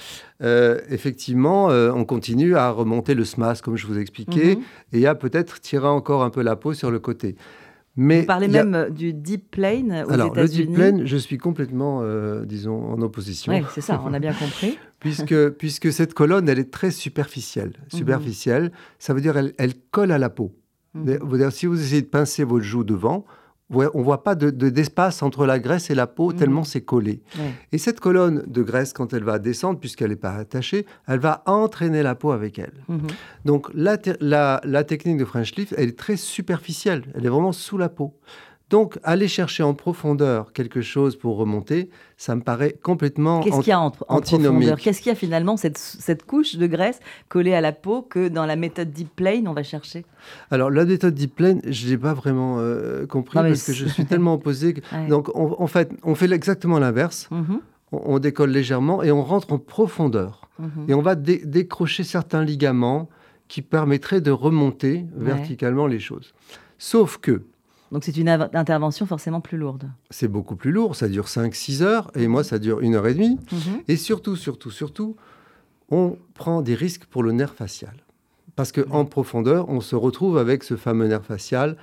Euh, 0.41 0.79
effectivement, 0.89 1.69
euh, 1.69 1.91
on 1.93 2.03
continue 2.03 2.55
à 2.55 2.71
remonter 2.71 3.13
le 3.13 3.23
SMAS, 3.23 3.61
comme 3.63 3.77
je 3.77 3.85
vous 3.85 3.99
expliquais, 3.99 4.55
mhm. 4.55 4.63
et 4.93 5.05
à 5.05 5.13
peut-être 5.13 5.61
tirer 5.61 5.87
encore 5.87 6.23
un 6.23 6.31
peu 6.31 6.41
la 6.41 6.55
peau 6.55 6.73
sur 6.73 6.89
le 6.89 6.99
côté. 6.99 7.35
Vous 7.99 8.25
parlez 8.25 8.47
même 8.47 8.75
euh, 8.75 8.89
du 8.89 9.13
deep 9.13 9.51
plane 9.51 10.05
aux 10.07 10.11
Alors, 10.11 10.33
le 10.33 10.47
deep 10.47 10.73
plane, 10.73 11.05
je 11.05 11.17
suis 11.17 11.37
complètement, 11.37 11.99
euh, 12.01 12.45
disons, 12.45 12.91
en 12.91 13.01
opposition. 13.01 13.53
Oui, 13.53 13.61
c'est 13.73 13.81
ça, 13.81 14.01
on 14.05 14.13
a 14.13 14.19
bien 14.19 14.33
compris. 14.33 14.77
puisque, 14.99 15.49
puisque 15.49 15.91
cette 15.91 16.13
colonne, 16.13 16.47
elle 16.47 16.59
est 16.59 16.71
très 16.71 16.91
superficielle. 16.91 17.73
Mhm. 17.91 17.99
Superficielle, 17.99 18.71
ça 18.99 19.13
veut 19.13 19.21
dire 19.21 19.37
elle, 19.37 19.53
elle 19.57 19.73
colle 19.91 20.11
à 20.11 20.17
la 20.17 20.29
peau. 20.29 20.55
Mhm. 20.93 21.51
Si 21.51 21.65
vous 21.65 21.79
essayez 21.79 22.01
de 22.01 22.07
pincer 22.07 22.43
votre 22.43 22.65
joue 22.65 22.83
devant, 22.83 23.25
on 23.71 24.01
voit 24.01 24.24
pas 24.24 24.36
d'espace 24.36 25.19
de, 25.19 25.25
entre 25.25 25.45
la 25.45 25.60
graisse 25.60 25.89
et 25.89 25.95
la 25.95 26.07
peau, 26.07 26.31
mhm. 26.31 26.36
tellement 26.38 26.63
c'est 26.63 26.81
collé. 26.81 27.21
Et 27.71 27.77
cette 27.77 28.00
colonne 28.00 28.44
de 28.48 28.62
graisse, 28.63 28.94
quand 28.94 29.13
elle 29.13 29.24
va 29.24 29.39
descendre, 29.39 29.80
puisqu'elle 29.80 30.10
n'est 30.10 30.16
pas 30.16 30.33
attachée, 30.33 30.86
elle 31.07 31.19
va 31.19 31.44
entraîner 31.45 32.04
la 32.04 32.16
peau 32.16 32.31
avec 32.31 32.60
elle. 32.60 32.74
Mhm. 32.88 33.07
Donc 33.45 33.68
la, 33.74 33.98
la, 34.63 34.83
technique 34.83 35.18
de 35.18 35.25
French 35.25 35.56
Lift, 35.56 35.74
elle 35.77 35.89
est 35.89 35.98
très 35.98 36.18
superficielle, 36.18 37.04
elle 37.16 37.25
est 37.25 37.30
vraiment 37.30 37.51
sous 37.51 37.77
la 37.77 37.89
peau. 37.89 38.18
Donc, 38.69 39.00
aller 39.04 39.27
chercher 39.27 39.63
en 39.63 39.74
profondeur 39.74 40.54
quelque 40.54 40.81
chose 40.81 41.16
pour 41.16 41.38
remonter, 41.38 41.89
ça 42.18 42.36
me 42.36 42.42
paraît 42.42 42.75
complètement 42.83 43.39
Qu'est-ce 43.39 43.60
qu'il 43.62 43.69
y 43.69 43.71
a 43.71 43.80
en, 43.80 43.89
profondeur 43.89 44.77
Qu'est-ce 44.77 45.01
qu'il 45.01 45.10
y 45.10 45.12
a 45.12 45.16
finalement 45.16 45.57
cette, 45.57 45.77
cette, 45.77 46.24
couche 46.24 46.56
de 46.56 46.68
graisse 46.68 47.00
collée 47.30 47.56
à 47.56 47.62
la 47.62 47.71
peau 47.71 48.04
que 48.04 48.27
dans 48.27 48.45
la 48.45 48.56
méthode 48.56 48.92
Deep 48.92 49.16
Plane, 49.16 49.48
on 49.48 49.54
va 49.54 49.63
chercher? 49.63 50.06
Alors, 50.51 50.69
la 50.69 50.86
méthode 50.86 51.16
Deep 51.16 51.36
Plane, 51.36 51.62
je 51.66 51.86
ne 51.86 51.92
l'ai 51.92 51.98
pas 51.98 52.13
vraiment 52.13 52.57
euh, 52.60 53.07
compris 53.07 53.39
parce 53.39 53.63
que 53.63 53.74
je 53.74 53.88
suis 53.88 54.06
tellement 54.06 54.36
opposé. 54.36 54.75
Donc, 55.09 55.30
en 55.35 55.68
fait, 55.68 55.92
on 56.04 56.14
fait 56.14 56.31
exactement 56.31 56.78
l'inverse. 56.78 57.28
Mhm. 57.31 57.61
on, 57.92 58.19
décolle 58.19 58.52
légèrement 58.52 59.02
et 59.02 59.11
on 59.11 59.23
rentre 59.23 59.52
en 59.52 59.57
profondeur. 59.57 60.47
Mhm. 60.59 60.85
Et 60.90 60.94
on 60.94 61.02
va 61.02 61.16
décrocher 61.16 62.04
certains 62.04 62.44
ligaments 62.44 63.09
qui 63.47 63.64
permettraient 63.64 64.21
de 64.21 64.30
remonter 64.30 65.06
verticalement 65.16 65.88
les 65.88 65.99
choses. 65.99 66.35
Sauf 66.78 67.18
que 67.18 67.42
donc 67.91 68.03
c'est 68.03 68.15
une 68.17 68.29
intervention 68.29 69.05
forcément 69.05 69.41
plus 69.41 69.57
lourde. 69.57 69.89
C'est 70.09 70.27
beaucoup 70.27 70.55
plus 70.55 70.71
lourd, 70.71 70.95
ça 70.95 71.07
dure 71.07 71.25
5-6 71.25 71.81
heures, 71.81 72.11
et 72.15 72.27
moi 72.27 72.43
ça 72.43 72.59
dure 72.59 72.81
une 72.81 72.95
heure 72.95 73.07
et 73.07 73.13
demie. 73.13 73.39
Mhm. 73.51 73.81
Et 73.87 73.97
surtout, 73.97 74.35
surtout, 74.35 74.71
surtout, 74.71 75.15
on 75.89 76.17
prend 76.33 76.61
des 76.61 76.75
risques 76.75 77.05
pour 77.05 77.23
le 77.23 77.31
nerf 77.31 77.53
facial. 77.53 77.93
Parce 78.55 78.71
qu'en 78.71 79.05
profondeur, 79.05 79.69
on 79.69 79.81
se 79.81 79.95
retrouve 79.95 80.37
avec 80.37 80.63
ce 80.63 80.75
fameux 80.75 81.07
nerf 81.07 81.25
facial 81.25 81.77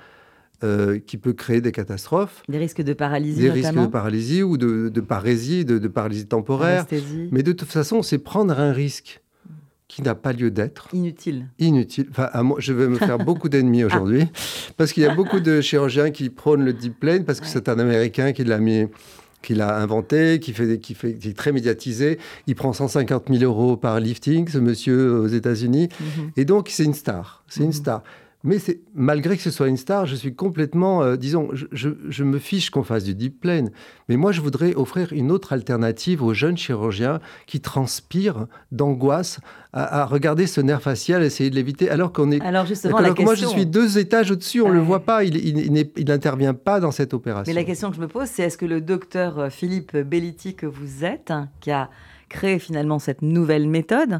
euh, 0.63 0.99
qui 0.99 1.17
peut 1.17 1.33
créer 1.33 1.61
des 1.61 1.71
catastrophes. 1.71 2.43
Des 2.47 2.57
risques 2.57 2.81
de 2.81 2.93
paralysie 2.93 3.41
Des 3.41 3.49
risques 3.49 3.73
de 3.73 3.87
paralysie 3.87 4.43
ou 4.43 4.57
de, 4.57 4.89
parésie, 5.01 5.65
de, 5.65 5.77
de 5.77 5.87
paralysie 5.87 6.27
temporaire. 6.27 6.85
Mais 7.31 7.43
de 7.43 7.51
toute 7.51 7.69
façon, 7.69 8.01
c'est 8.01 8.17
prendre 8.17 8.59
un 8.59 8.71
risque 8.71 9.21
qui 9.87 10.01
n'a 10.01 10.15
pas 10.15 10.33
lieu 10.33 10.51
d'être. 10.51 10.89
Inutile. 10.93 11.47
Inutile. 11.59 12.07
Enfin, 12.09 12.29
moi, 12.43 12.57
je 12.59 12.73
vais 12.73 12.87
me 12.87 12.97
faire 12.97 13.17
beaucoup 13.25 13.49
d'ennemis 13.49 13.83
aujourd'hui, 13.83 14.25
parce 14.75 14.91
qu'il 14.91 15.03
y 15.03 15.05
a 15.05 15.15
beaucoup 15.15 15.39
de 15.39 15.61
chirurgiens 15.61 16.11
qui 16.11 16.29
prônent 16.29 16.65
le 16.65 16.73
deep 16.73 16.99
plane, 16.99 17.23
parce 17.23 17.39
que 17.39 17.47
c'est 17.47 17.69
un 17.69 17.79
Américain 17.79 18.33
qui 18.33 18.43
l'a 18.43 18.59
mis 18.59 18.87
qui 19.41 19.53
l'a 19.53 19.77
inventé, 19.77 20.39
qui, 20.39 20.51
fait, 20.51 20.79
qui, 20.79 20.93
fait, 20.93 21.13
qui 21.13 21.29
est 21.29 21.37
très 21.37 21.51
médiatisé. 21.51 22.17
Il 22.47 22.55
prend 22.55 22.73
150 22.73 23.25
000 23.31 23.43
euros 23.43 23.77
par 23.77 23.99
lifting, 23.99 24.47
ce 24.49 24.57
monsieur 24.57 25.19
aux 25.19 25.27
États-Unis. 25.27 25.89
Mhm. 25.99 26.31
Et 26.35 26.43
donc, 26.43 26.69
c'est 26.69 26.83
une 26.83 26.93
star. 26.93 27.43
C'est 27.47 27.61
une 27.61 27.67
mhm. 27.67 27.73
star. 27.73 28.03
Mais 28.43 28.57
malgré 28.93 29.35
que 29.35 29.41
ce 29.41 29.49
soit 29.49 29.67
une 29.67 29.77
star, 29.77 30.05
je 30.05 30.15
suis 30.15 30.35
complètement, 30.35 31.01
euh, 31.01 31.15
disons, 31.15 31.49
je, 31.53 32.23
me 32.23 32.37
fiche 32.37 32.69
qu'on 32.69 32.83
fasse 32.83 33.03
du 33.03 33.15
deep 33.15 33.41
plane. 33.41 33.71
Mais 34.09 34.15
moi, 34.15 34.31
je 34.31 34.41
voudrais 34.41 34.75
offrir 34.75 35.11
une 35.11 35.31
autre 35.31 35.53
alternative 35.53 36.23
aux 36.23 36.33
jeunes 36.33 36.57
chirurgiens 36.57 37.19
qui 37.47 37.61
transpirent 37.61 38.45
d'angoisse 38.71 39.39
à, 39.73 40.05
regarder 40.05 40.47
ce 40.47 40.61
nerf 40.61 40.81
facial, 40.81 41.23
essayer 41.23 41.49
de 41.49 41.55
l'éviter, 41.55 41.89
alors 41.89 42.13
qu'on 42.13 42.31
est. 42.31 42.41
Alors 42.41 42.65
justement, 42.65 42.99
la 42.99 43.09
question... 43.09 43.25
moi, 43.25 43.35
je 43.35 43.45
suis 43.45 43.65
deux 43.65 43.97
étages 43.97 44.31
au-dessus, 44.31 44.61
on 44.61 44.69
ne 44.69 44.73
le 44.73 44.79
voit 44.79 45.01
pas, 45.01 45.23
il 45.23 46.05
n'intervient 46.07 46.53
pas 46.53 46.79
dans 46.79 46.91
cette 46.91 47.13
opération. 47.13 47.51
Mais 47.51 47.59
la 47.59 47.65
question 47.65 47.89
que 47.89 47.95
je 47.95 48.01
me 48.01 48.07
pose, 48.07 48.27
c'est 48.27 48.43
est-ce 48.43 48.57
que 48.57 48.65
le 48.65 48.81
docteur 48.81 49.39
euh, 49.39 49.49
Philippe 49.49 49.95
Belliti 49.95 50.55
que 50.55 50.65
vous 50.65 51.03
êtes, 51.03 51.33
qui 51.59 51.71
a 51.71 51.89
créé 52.29 52.59
finalement 52.59 52.99
cette 52.99 53.21
nouvelle 53.21 53.67
méthode 53.67 54.19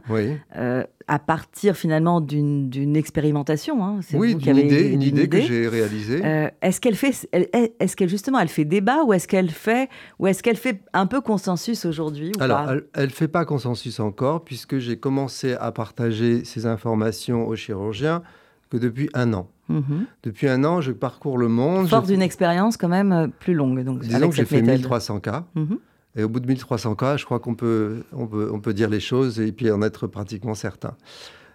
euh, 0.56 0.84
à 1.08 1.20
partir 1.20 1.76
finalement 1.76 2.22
d'une 2.22 2.96
expérimentation. 2.96 3.84
Hein. 3.84 4.00
Oui, 4.14 4.36
d'une 4.36 4.58
idée, 4.58 4.90
une 4.90 5.02
idée, 5.02 5.30
que 5.30 5.42
j'ai 5.42 5.68
réalisée. 5.68 6.22
Euh, 6.24 6.50
est-ce 6.62 6.82
qu'elle 6.82 6.96
fait, 6.96 7.28
est-ce 7.32 7.96
qu'elle 7.96 8.10
justement, 8.10 8.40
elle 8.40 8.50
fait 8.50 8.66
débat 8.66 9.04
ou 9.06 9.14
est-ce 9.14 9.28
qu'elle 9.28 9.52
fait, 9.52 9.90
ou 10.20 10.28
est-ce 10.28 10.44
qu'elle 10.44 10.58
fait 10.58 10.82
un 10.94 11.06
peu 11.06 11.22
consensus 11.22 11.86
aujourd'hui 11.86 12.32
Alors, 12.40 12.72
elle, 12.94 13.06
ne 13.06 13.12
fait 13.12 13.28
pas 13.28 13.46
consensus 13.46 14.00
encore 14.00 14.44
puisque 14.44 14.80
j'ai 14.80 14.98
commencé 14.98 15.54
à 15.54 15.72
partager 15.72 16.44
ces 16.44 16.66
informations 16.66 17.48
aux 17.48 17.56
chirurgiens 17.56 18.22
que 18.70 18.78
depuis 18.78 19.10
un 19.14 19.34
an. 19.34 19.50
Mhm. 19.70 20.06
Depuis 20.24 20.48
un 20.48 20.64
an, 20.64 20.82
je 20.82 20.92
parcours 20.92 21.38
le 21.38 21.48
monde. 21.48 21.88
Fort 21.88 22.04
d'une 22.04 22.22
expérience 22.22 22.78
quand 22.78 22.88
même 22.88 23.12
euh, 23.12 23.28
plus 23.28 23.54
longue. 23.54 23.84
Donc, 23.84 24.00
Disons 24.00 24.30
que 24.30 24.36
j'ai 24.36 24.46
fait 24.46 24.62
1300 24.62 25.20
cas. 25.20 25.46
Mhm. 25.56 25.80
Et 26.18 26.24
au 26.24 26.30
bout 26.30 26.40
de 26.40 26.48
1300 26.48 26.96
cas, 26.96 27.16
je 27.16 27.26
crois 27.26 27.40
qu'on 27.40 27.56
peut, 27.56 28.04
on 28.12 28.26
peut, 28.28 28.50
on 28.52 28.60
peut 28.60 28.74
dire 28.74 28.90
les 28.90 29.00
choses 29.00 29.40
et 29.40 29.52
puis 29.52 29.70
en 29.72 29.82
être 29.84 30.08
pratiquement 30.08 30.56
certain. 30.56 30.96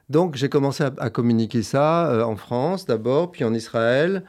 Donc 0.09 0.37
j'ai 0.37 0.49
commencé 0.49 0.85
à, 0.85 1.11
communiquer 1.11 1.63
ça 1.63 2.11
euh, 2.11 2.23
en 2.23 2.37
France 2.37 2.87
d'abord, 2.87 3.33
puis 3.33 3.45
en 3.45 3.53
Israël, 3.55 4.25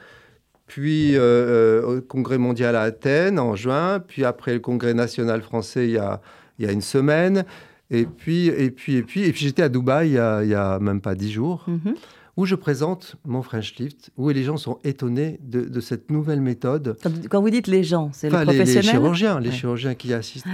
puis 0.66 1.16
euh, 1.16 1.86
au 1.86 2.02
Congrès 2.02 2.38
mondial 2.38 2.76
à 2.76 2.82
Athènes 2.82 3.40
en 3.40 3.56
juin, 3.56 4.00
puis 4.00 4.26
après 4.26 4.54
le 4.54 4.60
Congrès 4.60 4.94
national 4.94 5.42
français 5.42 5.86
il 5.86 5.92
y 5.94 5.98
a, 5.98 6.20
il 6.58 6.66
y 6.66 6.70
a 6.70 6.72
une 6.72 6.82
semaine, 6.82 7.46
et 7.92 8.06
puis, 8.06 8.48
et 8.48 8.72
puis, 8.72 8.96
et 8.96 9.04
puis, 9.04 9.24
et 9.26 9.32
puis 9.32 9.46
j'étais 9.46 9.62
à 9.62 9.70
Dubaï 9.70 10.10
il 10.10 10.14
y 10.14 10.18
a, 10.18 10.74
a 10.74 10.80
même 10.80 11.02
pas 11.02 11.16
dix 11.16 11.32
jours. 11.32 11.66
Mhm 11.68 11.96
où 12.36 12.46
je 12.46 12.56
présente 12.56 13.16
mon 13.26 13.42
French 13.42 13.76
Lift, 13.76 14.12
où 14.18 14.30
les 14.30 14.44
gens 14.44 14.58
sont 14.58 14.80
étonnés 14.84 15.40
de, 15.42 15.80
cette 15.80 16.10
nouvelle 16.10 16.42
méthode. 16.42 16.98
Quand 17.30 17.42
vous 17.42 17.50
dites 17.50 17.68
les 17.68 17.84
gens, 17.84 18.10
c'est 18.14 18.30
le 18.30 18.44
professionnel 18.44 18.86
les, 18.86 18.92
chirurgiens, 18.92 19.40
les 19.40 19.52
chirurgiens 19.52 19.96
qui 19.96 20.10
y 20.10 20.14
assistent. 20.14 20.48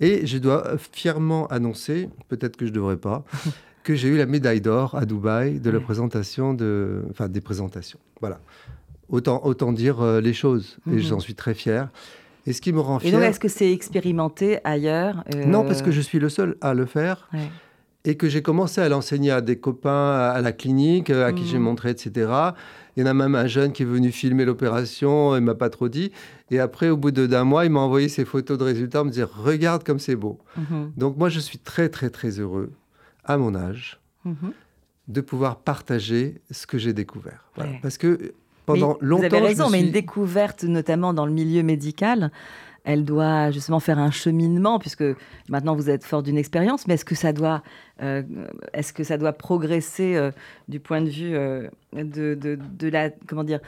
Et 0.00 0.26
je 0.26 0.38
dois 0.38 0.76
fièrement 0.92 1.46
annoncer, 1.48 2.08
peut-être 2.28 2.56
que 2.56 2.64
je 2.64 2.70
ne 2.70 2.76
devrais 2.76 2.96
pas, 2.96 3.24
que 3.82 3.94
j'ai 3.94 4.08
eu 4.08 4.16
la 4.16 4.26
médaille 4.26 4.60
d'or 4.60 4.94
à 4.94 5.04
Dubaï 5.04 5.60
de 5.60 5.70
la 5.70 5.80
présentation 5.80 6.54
de, 6.54 7.02
enfin 7.10 7.28
des 7.28 7.40
présentations. 7.40 7.98
Voilà. 8.20 8.40
Autant, 9.08 9.44
autant 9.44 9.72
dire 9.72 10.00
euh, 10.00 10.20
les 10.20 10.34
choses. 10.34 10.78
Et 10.86 10.90
mhm. 10.90 10.98
j'en 11.00 11.20
suis 11.20 11.34
très 11.34 11.54
fier. 11.54 11.88
Et 12.46 12.52
ce 12.52 12.60
qui 12.60 12.72
me 12.72 12.80
rend 12.80 12.98
fier. 12.98 13.08
Et 13.08 13.12
donc, 13.12 13.22
est-ce 13.22 13.40
que 13.40 13.48
c'est 13.48 13.72
expérimenté 13.72 14.58
ailleurs 14.64 15.24
euh, 15.34 15.44
Non, 15.44 15.64
parce 15.64 15.82
que 15.82 15.90
je 15.90 16.00
suis 16.00 16.18
le 16.18 16.28
seul 16.28 16.56
à 16.60 16.74
le 16.74 16.86
faire 16.86 17.28
et 18.04 18.16
que 18.16 18.28
j'ai 18.28 18.42
commencé 18.42 18.80
à 18.80 18.88
l'enseigner 18.88 19.30
à 19.30 19.40
des 19.40 19.58
copains 19.58 20.12
à 20.12 20.40
la 20.40 20.52
clinique, 20.52 21.10
à 21.10 21.32
qui 21.32 21.46
j'ai 21.46 21.58
mmh. 21.58 21.62
montré, 21.62 21.90
etc. 21.90 22.30
Il 22.96 23.00
y 23.00 23.02
en 23.02 23.06
a 23.06 23.14
même 23.14 23.34
un 23.34 23.46
jeune 23.46 23.72
qui 23.72 23.82
est 23.82 23.86
venu 23.86 24.12
filmer 24.12 24.44
l'opération, 24.44 25.36
il 25.36 25.42
m'a 25.42 25.54
pas 25.54 25.70
trop 25.70 25.88
dit. 25.88 26.12
Et 26.50 26.58
après, 26.58 26.88
au 26.88 26.96
bout 26.96 27.10
d'un 27.10 27.44
mois, 27.44 27.64
il 27.64 27.70
m'a 27.70 27.80
envoyé 27.80 28.08
ses 28.08 28.24
photos 28.24 28.56
de 28.58 28.64
résultats, 28.64 29.04
me 29.04 29.10
dire 29.10 29.28
regarde 29.30 29.84
comme 29.84 29.98
c'est 29.98 30.16
beau. 30.16 30.38
Mmh. 30.56 30.62
Donc 30.96 31.16
moi, 31.16 31.28
je 31.28 31.40
suis 31.40 31.58
très 31.58 31.88
très 31.88 32.10
très 32.10 32.40
heureux 32.40 32.72
à 33.24 33.36
mon 33.36 33.54
âge 33.54 34.00
mmh. 34.24 34.32
de 35.08 35.20
pouvoir 35.20 35.56
partager 35.56 36.40
ce 36.50 36.66
que 36.66 36.78
j'ai 36.78 36.92
découvert. 36.92 37.50
Parce 37.82 37.98
que 37.98 38.32
pendant 38.64 38.96
longtemps, 39.00 39.28
vous 39.28 39.34
avez 39.34 39.46
raison, 39.46 39.70
mais 39.70 39.80
une 39.80 39.92
découverte, 39.92 40.64
notamment 40.64 41.14
dans 41.14 41.26
le 41.26 41.32
milieu 41.32 41.62
médical 41.62 42.30
elle 42.84 43.04
doit 43.04 43.50
justement 43.50 43.80
faire 43.80 43.98
un 43.98 44.10
cheminement, 44.10 44.78
puisque 44.78 45.04
maintenant 45.48 45.74
vous 45.74 45.90
êtes 45.90 46.04
fort 46.04 46.22
d'une 46.22 46.38
expérience, 46.38 46.86
mais 46.86 46.94
est-ce 46.94 47.04
que 47.04 47.14
ça 47.14 47.32
doit, 47.32 47.62
euh, 48.02 48.22
est-ce 48.72 48.92
que 48.92 49.04
ça 49.04 49.18
doit 49.18 49.32
progresser 49.32 50.16
euh, 50.16 50.30
du 50.68 50.80
point 50.80 51.02
de 51.02 51.08
vue 51.08 51.34
euh, 51.34 51.68
de, 51.92 52.34
de, 52.34 52.88
la, 52.88 53.10
comment 53.26 53.44
dire, 53.44 53.60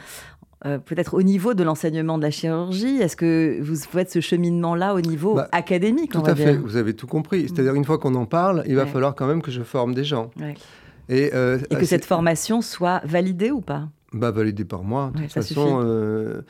peut-être 0.62 1.14
au 1.14 1.22
niveau 1.22 1.54
de 1.54 1.62
l'enseignement 1.62 2.18
de 2.18 2.22
la 2.22 2.30
chirurgie? 2.30 2.96
Est-ce 2.98 3.16
que 3.16 3.60
vous 3.60 3.76
faites 3.76 4.10
ce 4.10 4.20
cheminement-là 4.20 4.94
au 4.94 5.00
niveau 5.00 5.34
bah, 5.34 5.48
académique 5.52 6.12
Tout 6.12 6.22
à 6.24 6.34
fait, 6.34 6.56
vous 6.56 6.76
avez 6.76 6.94
tout 6.94 7.06
compris. 7.06 7.48
C'est-à-dire, 7.48 7.74
une 7.74 7.84
fois 7.84 7.98
qu'on 7.98 8.14
en 8.14 8.26
parle, 8.26 8.62
il 8.66 8.76
va 8.76 8.86
falloir 8.86 9.14
quand 9.14 9.26
même 9.26 9.42
que 9.42 9.50
je 9.50 9.62
forme 9.62 9.94
des 9.94 10.04
gens. 10.04 10.30
Et, 11.08 11.24
Et 11.26 11.76
que 11.76 11.84
cette 11.84 12.04
formation 12.04 12.62
soit 12.62 13.02
validée 13.04 13.50
ou 13.50 13.60
pas? 13.60 13.88
Bah, 14.12 14.30
validé 14.32 14.64
par 14.64 14.82
moi. 14.82 15.12
De 15.14 15.22
toute 15.22 15.32
façon, 15.32 15.82
euh, 15.84 16.42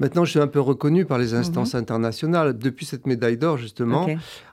maintenant, 0.00 0.24
je 0.24 0.30
suis 0.30 0.40
un 0.40 0.46
peu 0.46 0.60
reconnu 0.60 1.06
par 1.06 1.18
les 1.18 1.32
instances 1.34 1.74
mhm. 1.74 1.80
internationales. 1.80 2.58
Depuis 2.58 2.84
cette 2.84 3.06
médaille 3.06 3.38
d'or, 3.38 3.56
justement. 3.56 4.06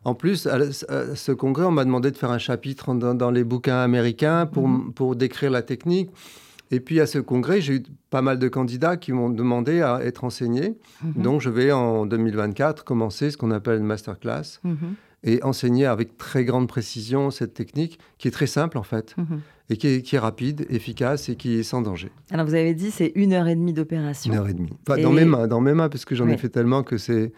En 0.06 0.16
plus, 0.16 0.48
à, 0.48 0.72
ce 0.72 1.32
congrès, 1.32 1.66
on 1.66 1.72
m'a 1.72 1.84
demandé 1.84 2.12
de 2.12 2.18
faire 2.18 2.32
un 2.32 2.38
chapitre 2.38 2.94
dans, 2.94 3.32
les 3.32 3.44
bouquins 3.44 3.80
américains 3.80 4.46
pour, 4.46 4.68
mhm. 4.68 4.94
pour 4.94 5.16
décrire 5.16 5.52
la 5.52 5.62
technique. 5.62 6.10
Et 6.72 6.80
puis, 6.80 7.02
à 7.02 7.06
ce 7.06 7.20
congrès, 7.20 7.60
j'ai 7.60 7.76
eu 7.76 7.84
pas 8.10 8.22
mal 8.22 8.40
de 8.40 8.48
candidats 8.48 8.96
qui 8.98 9.12
m'ont 9.12 9.30
demandé 9.30 9.82
à 9.82 10.00
être 10.04 10.24
enseignés. 10.24 10.78
Mhm. 11.04 11.22
Donc, 11.22 11.42
je 11.42 11.50
vais, 11.50 11.72
en 11.74 12.06
2024, 12.06 12.86
commencer 12.86 13.30
ce 13.30 13.38
qu'on 13.38 13.52
appelle 13.52 13.80
une 13.80 13.86
masterclass 13.86 14.62
et 15.26 15.44
enseigner 15.44 15.86
avec 15.86 16.18
très 16.18 16.46
grande 16.46 16.68
précision 16.68 17.30
cette 17.30 17.54
technique 17.54 18.00
qui 18.18 18.30
est 18.30 18.32
très 18.32 18.48
simple, 18.48 18.78
en 18.78 18.84
fait 18.84 19.16
et 19.70 19.78
qui 19.78 20.16
est, 20.16 20.20
rapide, 20.20 20.66
efficace 20.70 21.30
et 21.30 21.36
qui 21.36 21.56
est 21.56 21.64
sans 21.64 21.82
danger. 21.82 22.12
Alors 22.32 22.46
vous 22.46 22.54
avez 22.54 22.74
dit 22.74 22.92
c'est 22.92 23.12
une 23.16 23.34
heure 23.34 23.48
et 23.48 23.56
demie 23.56 23.74
d'opération. 23.74 24.32
Une 24.32 24.40
heure 24.40 24.50
et 24.50 24.54
demie. 24.54 24.74
Dans 24.86 25.12
mes 25.12 25.26
mains, 25.26 25.48
dans 25.48 25.62
mes 25.62 25.74
mains, 25.74 25.90
parce 25.90 26.06
que 26.06 26.16
j'en 26.16 26.28
ai 26.28 26.38
fait 26.38 26.50
tellement 26.50 26.84
que 26.84 26.98
c'est, 26.98 27.32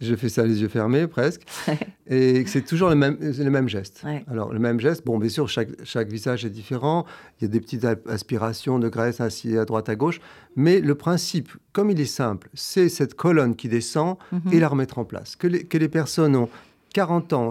je 0.00 0.14
fais 0.14 0.28
ça 0.28 0.44
les 0.44 0.60
yeux 0.60 0.68
fermés 0.68 1.06
presque, 1.06 1.42
et 2.06 2.44
c'est 2.46 2.62
toujours 2.62 2.90
les 2.90 2.94
mêmes, 2.94 3.16
les 3.20 3.50
mêmes 3.50 3.68
gestes. 3.68 4.04
Alors 4.28 4.52
le 4.52 4.58
même 4.58 4.80
geste, 4.80 5.04
bon 5.04 5.18
bien 5.18 5.30
sûr 5.30 5.48
chaque, 5.48 5.70
chaque 5.84 6.08
visage 6.08 6.44
est 6.44 6.50
différent, 6.50 7.06
il 7.40 7.44
y 7.44 7.46
a 7.46 7.48
des 7.48 7.60
petites 7.60 7.86
aspirations 8.06 8.78
de 8.78 8.88
graisse 8.88 9.20
assis 9.20 9.56
à 9.56 9.64
droite 9.64 9.88
à 9.88 9.96
gauche, 9.96 10.20
mais 10.56 10.80
le 10.80 10.94
principe, 10.94 11.50
comme 11.72 11.90
il 11.90 12.00
est 12.00 12.04
simple, 12.04 12.50
c'est 12.52 12.90
cette 12.90 13.14
colonne 13.14 13.56
qui 13.56 13.68
descend 13.68 14.16
mhm. 14.30 14.52
et 14.52 14.60
la 14.60 14.68
remettre 14.68 14.98
en 14.98 15.04
place. 15.04 15.36
Que 15.36 15.46
les, 15.46 15.64
que 15.64 15.78
les 15.78 15.88
personnes 15.88 16.36
ont 16.36 16.50
40 16.92 17.32
ans 17.32 17.50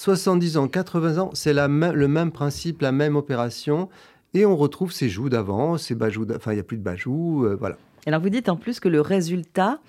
70 0.00 0.56
ans, 0.56 0.66
80 0.66 1.18
ans, 1.18 1.30
c'est 1.34 1.52
le 1.52 2.08
même 2.08 2.30
principe, 2.32 2.80
la 2.80 2.90
même 2.90 3.16
opération. 3.16 3.90
Et 4.32 4.46
on 4.46 4.56
retrouve 4.56 4.92
ses 4.92 5.10
joues 5.10 5.28
d'avant, 5.28 5.76
ses 5.76 5.94
bajoux, 5.94 6.26
enfin 6.34 6.52
il 6.52 6.54
n'y 6.54 6.60
a 6.60 6.64
plus 6.64 6.78
de 6.78 6.82
bajoux, 6.82 7.44
euh, 7.44 7.56
voilà. 7.58 7.76
Alors 8.06 8.20
vous 8.20 8.30
dites 8.30 8.48
en 8.48 8.56
plus 8.56 8.80
que 8.80 8.88
le 8.88 9.02
résultat, 9.02 9.80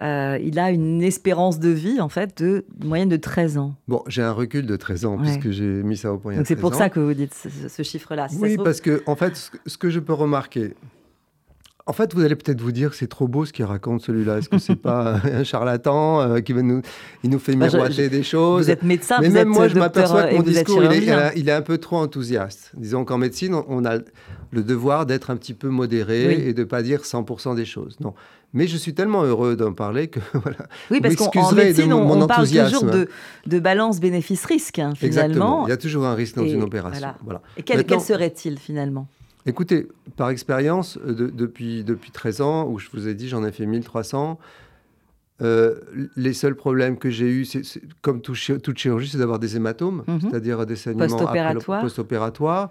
euh, 0.00 0.38
il 0.42 0.58
a 0.58 0.70
une 0.70 1.02
espérance 1.02 1.58
de 1.58 1.68
vie 1.68 2.00
en 2.00 2.08
fait 2.08 2.42
de 2.42 2.64
moyenne 2.82 3.10
de 3.10 3.16
13 3.16 3.58
ans. 3.58 3.74
Bon, 3.86 4.02
j'ai 4.06 4.22
un 4.22 4.32
recul 4.32 4.64
de 4.64 4.76
13 4.76 5.04
ans 5.04 5.18
puisque 5.18 5.50
j'ai 5.50 5.82
mis 5.82 5.98
ça 5.98 6.12
au 6.12 6.18
point. 6.18 6.36
Donc 6.36 6.46
c'est 6.46 6.56
pour 6.56 6.74
ça 6.74 6.88
que 6.88 7.00
vous 7.00 7.12
dites 7.12 7.34
ce, 7.34 7.82
chiffre-là. 7.82 8.28
oui, 8.40 8.56
parce 8.56 8.80
que 8.80 9.02
en 9.06 9.16
fait, 9.16 9.50
ce 9.66 9.76
que 9.76 9.90
je 9.90 10.00
peux 10.00 10.14
remarquer, 10.14 10.72
en 11.90 11.92
fait, 11.92 12.14
vous 12.14 12.20
allez 12.20 12.36
peut-être 12.36 12.60
vous 12.60 12.70
dire 12.70 12.90
que 12.90 12.96
c'est 12.96 13.08
trop 13.08 13.26
beau 13.26 13.44
ce 13.44 13.52
qu'il 13.52 13.64
raconte 13.64 14.00
celui-là. 14.00 14.38
Est-ce 14.38 14.48
que 14.48 14.58
c'est 14.58 14.76
pas 14.80 15.20
un 15.24 15.42
charlatan 15.42 16.20
euh, 16.20 16.38
qui 16.38 16.54
nous, 16.54 16.82
il 17.24 17.30
nous 17.30 17.40
fait 17.40 17.56
bah, 17.56 17.66
miroiter 17.66 18.08
des 18.08 18.22
choses 18.22 18.66
Vous 18.66 18.70
êtes 18.70 18.84
médecin, 18.84 19.18
Mais 19.20 19.26
vous 19.26 19.34
même 19.34 19.48
moi, 19.48 19.66
je 19.66 19.74
m'aperçois 19.74 20.22
que 20.22 20.36
mon 20.36 20.42
discours, 20.42 20.84
il 20.84 20.92
est, 20.92 21.32
il 21.34 21.48
est, 21.48 21.52
un 21.52 21.62
peu 21.62 21.78
trop 21.78 21.96
enthousiaste. 21.96 22.70
Disons 22.76 23.04
qu'en 23.04 23.18
médecine, 23.18 23.56
on 23.66 23.84
a 23.84 23.98
le 24.52 24.62
devoir 24.62 25.04
d'être 25.04 25.30
un 25.30 25.36
petit 25.36 25.52
peu 25.52 25.68
modéré 25.68 26.48
et 26.48 26.54
de 26.54 26.62
pas 26.62 26.82
dire 26.82 27.00
100% 27.00 27.56
des 27.56 27.64
choses. 27.64 27.98
Non. 27.98 28.14
Mais 28.52 28.68
je 28.68 28.76
suis 28.76 28.94
tellement 28.94 29.24
heureux 29.24 29.56
d'en 29.56 29.72
parler 29.72 30.06
que 30.06 30.20
voilà. 30.32 30.58
Oui, 30.92 31.00
parce 31.00 31.16
qu'en 31.16 31.52
médecine, 31.52 31.92
on, 31.92 32.26
parle 32.28 32.48
toujours 32.48 32.84
de, 32.84 33.08
de 33.46 33.58
balance 33.58 33.98
bénéfice-risque, 33.98 34.78
hein, 34.78 34.92
finalement. 34.94 35.24
Exactement. 35.24 35.66
Il 35.66 35.70
y 35.70 35.72
a 35.72 35.76
toujours 35.76 36.06
un 36.06 36.14
risque 36.14 36.36
dans 36.36 36.46
une 36.46 36.62
opération. 36.62 37.08
Voilà. 37.24 37.42
Et 37.56 37.64
quel, 37.64 37.84
quel 37.84 38.00
serait-il 38.00 38.58
finalement? 38.58 39.08
Écoutez, 39.46 39.88
par 40.16 40.30
expérience, 40.30 40.98
euh, 40.98 41.30
depuis, 41.32 41.84
depuis 41.84 42.10
13 42.10 42.40
ans, 42.40 42.68
où 42.68 42.78
je 42.78 42.88
vous 42.92 43.08
ai 43.08 43.14
dit 43.14 43.28
j'en 43.28 43.44
ai 43.44 43.52
fait 43.52 43.66
1300, 43.66 44.38
euh, 45.42 45.76
les 46.16 46.34
seuls 46.34 46.54
problèmes 46.54 46.98
que 46.98 47.08
j'ai 47.08 47.26
eus, 47.26 47.46
comme 48.02 48.20
toute 48.20 48.36
chirurgie, 48.36 49.08
c'est 49.08 49.18
d'avoir 49.18 49.38
des 49.38 49.56
hématomes, 49.56 50.04
mhm. 50.06 50.20
c'est-à-dire 50.20 50.66
des 50.66 50.76
saignements 50.76 51.06
post-opératoires, 51.80 52.68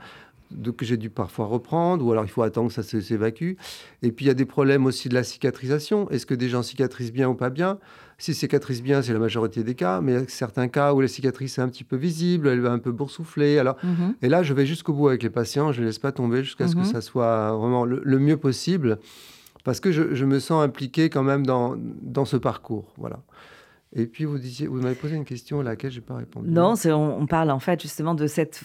que 0.77 0.86
j'ai 0.86 0.98
dû 0.98 1.10
parfois 1.10 1.46
reprendre, 1.46 2.06
ou 2.06 2.12
alors 2.12 2.25
il 2.25 2.29
faut 2.29 2.41
attendre 2.41 2.70
que 2.70 2.74
ça 2.74 2.84
s'évacue. 2.84 3.53
Et 4.01 4.12
puis 4.12 4.25
il 4.25 4.27
y 4.27 4.32
a 4.32 4.36
des 4.36 4.46
problèmes 4.46 4.86
aussi 4.86 5.10
de 5.10 5.13
la 5.13 5.24
cicatrisation. 5.24 6.10
Est-ce 6.10 6.25
que 6.25 6.34
des 6.34 6.50
gens 6.50 6.63
cicatrisent 6.63 7.12
bien 7.12 7.29
ou 7.29 7.36
pas 7.36 7.50
bien? 7.50 7.79
Si 8.18 8.34
cicatrise 8.34 8.82
bien, 8.82 9.01
c'est 9.01 9.13
la 9.13 9.20
majorité 9.20 9.63
des 9.63 9.75
cas, 9.75 10.01
mais 10.01 10.12
il 10.12 10.20
y 10.20 10.24
a 10.24 10.27
certains 10.27 10.68
cas 10.68 10.94
où 10.94 11.00
la 11.00 11.08
cicatrice 11.08 11.58
est 11.58 11.62
un 11.62 11.70
petit 11.70 11.86
peu 11.86 11.96
visible, 11.96 12.50
elle 12.50 12.60
va 12.60 12.72
un 12.72 12.79
peu 12.79 12.91
boursoufler. 12.91 13.60
Alors, 13.60 13.77
mhm. 13.82 14.15
Et 14.22 14.27
là, 14.27 14.44
je 14.44 14.53
vais 14.53 14.65
jusqu'au 14.65 14.91
bout 14.91 15.08
avec 15.08 15.24
les 15.24 15.29
patients, 15.29 15.72
je 15.72 15.82
ne 15.82 15.86
laisse 15.86 16.00
pas 16.00 16.12
tomber 16.12 16.44
jusqu'à 16.44 16.68
ce 16.68 16.75
que 16.75 16.82
mhm. 16.82 16.86
ça 16.86 17.00
soit 17.00 17.56
vraiment 17.56 17.86
le, 17.86 18.20
mieux 18.20 18.36
possible, 18.36 19.00
parce 19.63 19.79
que 19.79 19.94
je, 19.94 20.13
je, 20.15 20.25
me 20.25 20.39
sens 20.39 20.62
impliqué 20.62 21.10
quand 21.10 21.24
même 21.24 21.46
dans, 21.46 21.77
dans 21.77 22.25
ce 22.25 22.36
parcours. 22.36 22.94
Voilà. 22.98 23.22
Et 23.96 24.05
puis 24.05 24.25
vous 24.25 24.38
disiez, 24.38 24.67
vous 24.67 24.79
m'avez 24.79 24.93
posé 24.93 25.15
une 25.15 25.25
question 25.25 25.62
à 25.62 25.63
laquelle 25.63 25.89
je 25.89 26.00
n'ai 26.00 26.05
pas 26.05 26.15
répondu. 26.15 26.48
Non, 26.48 26.75
on, 26.86 27.25
parle 27.25 27.50
en 27.50 27.60
fait 27.60 27.81
justement 27.81 28.13
de 28.13 28.27
cette, 28.27 28.62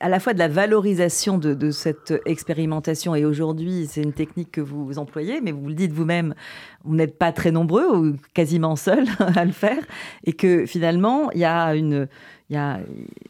à 0.00 0.08
la 0.08 0.18
fois 0.18 0.34
de 0.34 0.40
la 0.40 0.48
valorisation 0.48 1.38
de, 1.38 1.70
cette 1.70 2.12
expérimentation. 2.26 3.14
Et 3.14 3.24
aujourd'hui, 3.24 3.86
c'est 3.88 4.02
une 4.02 4.12
technique 4.12 4.50
que 4.50 4.60
vous, 4.60 4.98
employez, 4.98 5.40
mais 5.40 5.52
vous 5.52 5.68
le 5.68 5.74
dites 5.74 5.92
vous-même, 5.92 6.34
vous 6.82 6.96
n'êtes 6.96 7.16
pas 7.16 7.30
très 7.30 7.52
nombreux 7.52 7.96
ou 7.96 8.16
quasiment 8.34 8.74
seuls 8.74 9.06
à 9.20 9.44
le 9.44 9.52
faire, 9.52 9.82
et 10.24 10.32
que 10.32 10.66
finalement, 10.66 11.30
il 11.30 11.38
y 11.38 11.44
a 11.44 11.76
une, 11.76 12.08
il 12.50 12.54
y 12.54 12.58
a, 12.58 12.80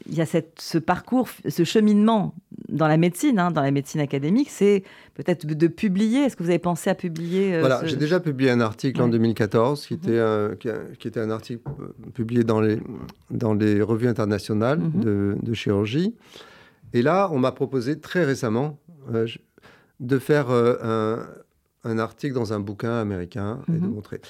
il 0.07 0.15
y 0.15 0.21
a 0.21 0.25
cette, 0.25 0.59
ce 0.59 0.79
parcours, 0.79 1.29
ce 1.47 1.63
cheminement 1.63 2.33
dans 2.69 2.87
la 2.87 2.97
médecine, 2.97 3.39
hein, 3.39 3.51
dans 3.51 3.61
la 3.61 3.71
médecine 3.71 4.01
académique, 4.01 4.49
c'est 4.49 4.83
peut-être 5.13 5.45
de 5.45 5.67
publier. 5.67 6.23
Est-ce 6.23 6.35
que 6.35 6.43
vous 6.43 6.49
avez 6.49 6.59
pensé 6.59 6.89
à 6.89 6.95
publier 6.95 7.59
Voilà, 7.59 7.85
j'ai 7.85 7.95
déjà 7.95 8.19
publié 8.19 8.51
un 8.51 8.61
article 8.61 9.01
en 9.01 9.07
2014 9.07 9.85
qui, 9.85 9.93
mhm. 9.93 9.99
était 9.99 10.19
un, 10.19 10.55
qui, 10.97 11.07
était 11.07 11.19
un 11.19 11.29
article 11.29 11.61
publié 12.13 12.43
dans 12.43 12.61
les, 12.61 12.79
dans 13.31 13.53
les 13.53 13.81
revues 13.81 14.07
internationales 14.07 14.79
mhm. 14.79 15.03
de, 15.03 15.37
de, 15.41 15.53
chirurgie. 15.53 16.15
Et 16.93 17.01
là, 17.01 17.29
on 17.31 17.39
m'a 17.39 17.51
proposé 17.51 17.99
très 17.99 18.23
récemment 18.23 18.79
de 19.99 20.19
faire 20.19 20.49
un, 20.49 21.19
un, 21.83 21.99
article 21.99 22.33
dans 22.33 22.53
un 22.53 22.59
bouquin 22.59 22.99
américain 22.99 23.59
et 23.69 23.77
de 23.77 23.87
montrer. 23.87 24.21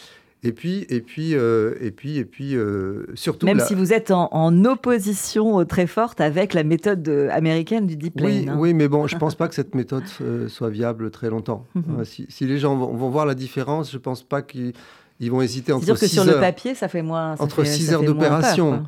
Et 0.43 0.51
puis, 0.51 0.85
et 0.89 1.01
puis, 1.01 1.33
euh, 1.33 1.73
et 1.81 1.89
puis, 1.89 2.17
et 2.17 2.25
puis, 2.25 2.55
euh, 2.55 3.05
surtout. 3.15 3.47
Même 3.47 3.59
si 3.59 3.73
vous 3.73 3.93
êtes 3.93 4.11
en, 4.11 4.65
opposition 4.65 5.59
euh, 5.59 5.65
très 5.65 5.87
forte 5.87 6.21
avec 6.21 6.53
la 6.53 6.63
méthode 6.63 7.07
américaine 7.31 7.87
du 7.87 7.95
deep 7.95 8.13
Oui, 8.21 8.45
hein. 8.47 8.55
oui, 8.57 8.73
mais 8.73 8.87
bon, 8.87 9.07
je 9.07 9.15
ne 9.15 9.19
pense 9.19 9.35
pas 9.35 9.47
que 9.47 9.55
cette 9.55 9.73
méthode 9.73 10.03
soit 10.47 10.69
viable 10.69 11.11
très 11.11 11.29
longtemps. 11.29 11.65
Mhm. 11.75 12.05
si, 12.05 12.45
les 12.45 12.57
gens 12.57 12.75
vont, 12.75 13.09
voir 13.09 13.25
la 13.25 13.35
différence, 13.35 13.91
je 13.91 13.97
ne 13.97 14.01
pense 14.01 14.23
pas 14.23 14.41
qu'ils 14.41 14.73
vont 15.19 15.41
hésiter 15.41 15.71
entre. 15.71 15.85
C'est 15.85 15.95
sûr 15.95 15.99
que 15.99 16.07
sur 16.07 16.25
le 16.25 16.39
papier, 16.39 16.73
ça 16.73 16.87
fait 16.87 17.01
moins. 17.01 17.35
entre 17.39 17.63
6 17.63 17.93
heures 17.93 18.03
d'opération 18.03 18.83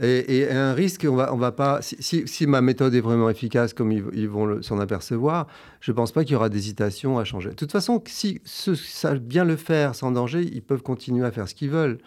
et, 0.00 0.48
un 0.50 0.72
risque, 0.72 1.06
on 1.08 1.14
va, 1.14 1.34
on 1.34 1.36
va 1.36 1.52
pas. 1.52 1.80
Si, 1.82 2.46
ma 2.46 2.60
méthode 2.60 2.94
est 2.94 3.00
vraiment 3.00 3.28
efficace, 3.28 3.74
comme 3.74 3.92
ils, 3.92 4.28
vont 4.28 4.62
s'en 4.62 4.78
apercevoir, 4.78 5.46
je 5.80 5.92
ne 5.92 5.96
pense 5.96 6.12
pas 6.12 6.24
qu'il 6.24 6.32
y 6.32 6.36
aura 6.36 6.48
d'hésitation 6.48 7.18
à 7.18 7.24
changer. 7.24 7.50
De 7.50 7.54
toute 7.54 7.72
façon, 7.72 8.02
si 8.06 8.40
ceux 8.44 8.74
qui 8.74 8.90
savent 8.90 9.18
bien 9.18 9.44
le 9.44 9.56
faire 9.56 9.94
sans 9.94 10.10
danger, 10.10 10.42
ils 10.42 10.62
peuvent 10.62 10.82
continuer 10.82 11.26
à 11.26 11.30
faire 11.30 11.48
ce 11.48 11.54
qu'ils 11.54 11.70
veulent. 11.70 11.98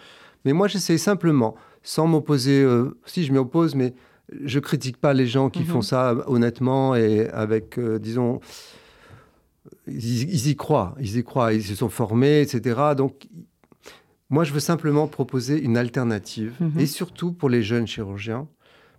Mais 0.45 0.53
moi, 0.53 0.67
j'essaie 0.67 0.97
simplement, 0.97 1.55
sans 1.83 2.07
m'opposer. 2.07 2.63
Euh, 2.63 2.97
si 3.05 3.23
je 3.23 3.31
m'y 3.31 3.37
oppose, 3.37 3.75
mais 3.75 3.93
je 4.43 4.59
critique 4.59 4.97
pas 4.97 5.13
les 5.13 5.27
gens 5.27 5.49
qui 5.49 5.59
mhm. 5.59 5.67
font 5.67 5.81
ça 5.81 6.15
honnêtement 6.27 6.95
et 6.95 7.29
avec, 7.29 7.77
euh, 7.77 7.99
disons, 7.99 8.39
ils, 9.87 10.23
ils, 10.23 10.47
y 10.47 10.55
croient, 10.55 10.95
ils 10.99 11.17
y 11.17 11.23
croient, 11.23 11.53
ils 11.53 11.63
se 11.63 11.75
sont 11.75 11.89
formés, 11.89 12.41
etc. 12.41 12.93
Donc 12.97 13.27
moi, 14.29 14.43
je 14.43 14.53
veux 14.53 14.59
simplement 14.59 15.07
proposer 15.07 15.61
une 15.61 15.77
alternative, 15.77 16.53
mhm. 16.59 16.79
et 16.79 16.85
surtout 16.85 17.31
pour 17.31 17.49
les 17.49 17.61
jeunes 17.61 17.85
chirurgiens, 17.85 18.47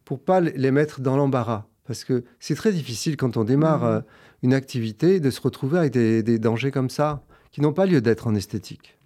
pour 0.05 0.21
pas 0.21 0.41
les 0.41 0.71
mettre 0.71 1.01
dans 1.01 1.17
l'embarras. 1.17 1.67
Parce 1.85 2.05
que 2.05 2.25
c'est 2.39 2.55
très 2.55 2.73
difficile 2.73 3.17
quand 3.17 3.37
on 3.37 3.45
démarre 3.45 3.83
mhm. 3.83 3.91
euh, 3.91 4.01
une 4.43 4.55
activité 4.55 5.19
de 5.19 5.31
se 5.31 5.41
retrouver 5.41 5.79
avec 5.79 5.93
des, 5.93 6.39
dangers 6.39 6.71
comme 6.71 6.91
ça, 6.91 7.23
qui 7.51 7.61
n'ont 7.61 7.73
pas 7.73 7.87
lieu 7.87 8.01
d'être 8.01 8.27
en 8.27 8.35
esthétique. 8.35 8.99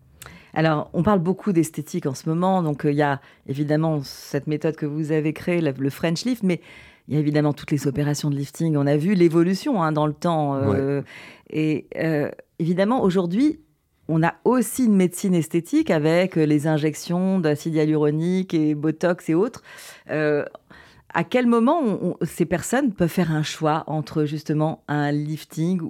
Alors, 0.53 0.91
on 0.93 1.03
parle 1.03 1.21
beaucoup 1.21 1.53
d'esthétique 1.53 2.07
en 2.07 2.15
ce 2.15 2.29
moment, 2.29 2.63
donc 2.63 2.85
euh, 2.85 2.91
il 2.91 2.97
y 2.97 3.03
a 3.03 3.21
évidemment 3.47 4.03
cette 4.03 4.47
méthode 4.47 4.77
que 4.77 4.87
vous 4.87 5.13
avez 5.13 5.33
créée, 5.33 5.61
le, 5.61 5.91
French 5.91 6.25
Lift, 6.25 6.43
mais 6.43 6.61
il 7.09 7.15
y 7.15 7.17
a 7.17 7.21
évidemment 7.21 7.53
toutes 7.53 7.71
les 7.71 7.87
opérations 7.87 8.29
de 8.29 8.37
lifting. 8.37 8.77
On 8.77 8.87
a 8.87 8.97
vu 8.97 9.15
l'évolution 9.15 9.83
hein, 9.83 9.93
dans 9.93 10.07
le 10.07 10.13
temps. 10.13 10.55
Euh, 10.55 11.03
et 11.49 11.87
évidemment, 12.59 13.03
aujourd'hui, 13.03 13.61
on 14.11 14.25
a 14.25 14.35
aussi 14.45 14.87
une 14.87 14.97
médecine 14.97 15.35
esthétique 15.35 15.91
avec 15.91 16.37
euh, 16.37 16.45
les 16.45 16.67
injections 16.67 17.39
d'acide 17.39 17.75
hyaluronique 17.75 18.53
et 18.55 18.75
Botox 18.75 19.29
et 19.29 19.35
autres. 19.35 19.63
Euh, 20.11 20.45
à 21.15 21.25
quel 21.25 21.47
moment 21.47 22.17
ces 22.23 22.45
personnes 22.45 22.93
peuvent 22.93 23.09
faire 23.09 23.33
un 23.33 23.43
choix 23.43 23.85
entre 23.87 24.25
justement 24.25 24.85
un 24.89 25.11
lifting 25.11 25.81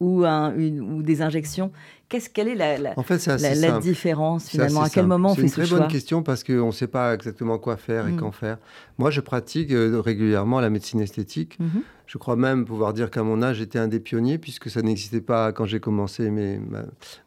ou, 0.00 0.24
ou 0.26 1.02
des 1.02 1.22
injections 1.22 1.72
Qu'est-ce 2.08 2.30
quelle 2.30 2.46
est 2.46 2.54
la, 2.54 2.94
en 2.96 3.02
fait, 3.02 3.26
la, 3.26 3.78
différence 3.80 4.48
finalement? 4.48 4.82
À 4.82 4.88
quel 4.88 5.06
moment 5.06 5.32
on 5.32 5.34
fait 5.34 5.48
ce 5.48 5.54
choix 5.54 5.54
C'est 5.54 5.60
une 5.62 5.66
très 5.66 5.80
bonne 5.80 5.92
question 5.92 6.22
parce 6.22 6.44
qu'on 6.44 6.66
ne 6.66 6.72
sait 6.72 6.86
pas 6.86 7.12
exactement 7.12 7.58
quoi 7.58 7.76
faire 7.76 8.06
et 8.06 8.12
mm. 8.12 8.20
quand 8.20 8.30
faire. 8.30 8.58
Moi, 8.98 9.10
je 9.10 9.20
pratique 9.20 9.72
euh, 9.72 10.00
régulièrement 10.00 10.60
la 10.60 10.70
médecine 10.70 11.00
esthétique. 11.00 11.58
Mm-hmm. 11.60 11.82
Je 12.06 12.18
crois 12.18 12.36
même 12.36 12.64
pouvoir 12.64 12.92
dire 12.92 13.10
qu'à 13.10 13.24
mon 13.24 13.42
âge, 13.42 13.56
j'étais 13.56 13.80
un 13.80 13.88
des 13.88 13.98
pionniers 13.98 14.38
puisque 14.38 14.70
ça 14.70 14.82
n'existait 14.82 15.20
pas 15.20 15.50
quand 15.52 15.66
j'ai 15.66 15.80
commencé 15.80 16.30
mes, 16.30 16.60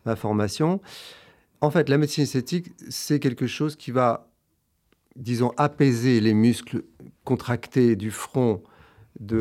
ma, 0.05 0.15
formation. 0.15 0.79
En 1.59 1.71
fait, 1.71 1.89
la 1.89 1.97
médecine 1.97 2.23
esthétique, 2.23 2.71
c'est 2.87 3.19
quelque 3.19 3.47
chose 3.47 3.75
qui 3.75 3.91
va, 3.91 4.29
disons, 5.17 5.51
apaiser 5.57 6.21
les 6.21 6.33
muscles 6.33 6.83
contractés 7.25 7.97
du 7.97 8.11
front 8.11 8.63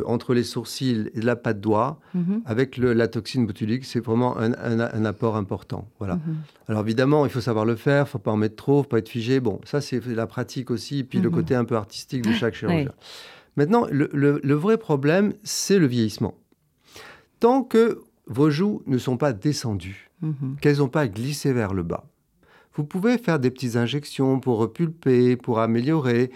entre 0.07 0.35
les 0.35 0.43
sourcils 0.43 1.11
et 1.15 1.21
la 1.21 1.37
patte 1.37 1.61
doigt 1.61 2.01
mhm. 2.15 2.43
avec 2.47 2.77
la 2.77 3.09
toxine 3.09 3.47
botulique. 3.47 3.85
C'est 3.85 4.01
vraiment 4.01 4.37
un, 4.39 5.05
apport 5.05 5.37
important. 5.37 5.89
Voilà. 5.99 6.17
Mhm. 6.17 6.37
Alors 6.69 6.83
évidemment, 6.83 7.25
il 7.27 7.31
faut 7.31 7.41
savoir 7.41 7.65
le 7.65 7.77
faire, 7.77 8.07
il 8.07 8.09
faut 8.09 8.19
pas 8.19 8.33
en 8.33 8.37
mettre 8.37 8.57
trop, 8.57 8.83
faut 8.83 8.89
pas 8.89 8.99
être 8.99 9.09
figé. 9.09 9.41
Bon, 9.41 9.61
ça 9.65 9.81
c'est 9.81 10.05
la 10.07 10.27
pratique 10.27 10.71
aussi, 10.71 11.01
et 11.01 11.05
puis 11.05 11.21
le 11.21 11.31
mhm. 11.31 11.35
côté 11.35 11.55
un 11.55 11.65
peu 11.65 11.77
artistique 11.77 12.23
de 12.23 12.33
chaque 12.33 12.55
chirurgien. 12.55 12.93
Maintenant, 13.57 13.87
le, 13.91 14.55
vrai 14.55 14.79
problème, 14.79 15.33
c'est 15.43 15.79
le 15.79 15.87
vieillissement. 15.87 16.35
Tant 17.41 17.63
que 17.63 18.03
vos 18.27 18.51
joues 18.51 18.83
ne 18.87 18.99
sont 18.99 19.17
pas 19.17 19.33
descendues, 19.33 20.11
qu'elles 20.61 20.79
n'ont 20.79 20.89
pas 20.89 21.09
glissé 21.09 21.53
vers 21.53 21.75
le 21.75 21.83
bas, 21.83 22.05
vous 22.75 22.85
pouvez 22.85 23.19
faire 23.19 23.41
des 23.41 23.51
petites 23.51 23.75
injections 23.75 24.39
pour 24.39 24.59
repulper, 24.59 25.37
pour 25.37 25.59
améliorer. 25.59 26.31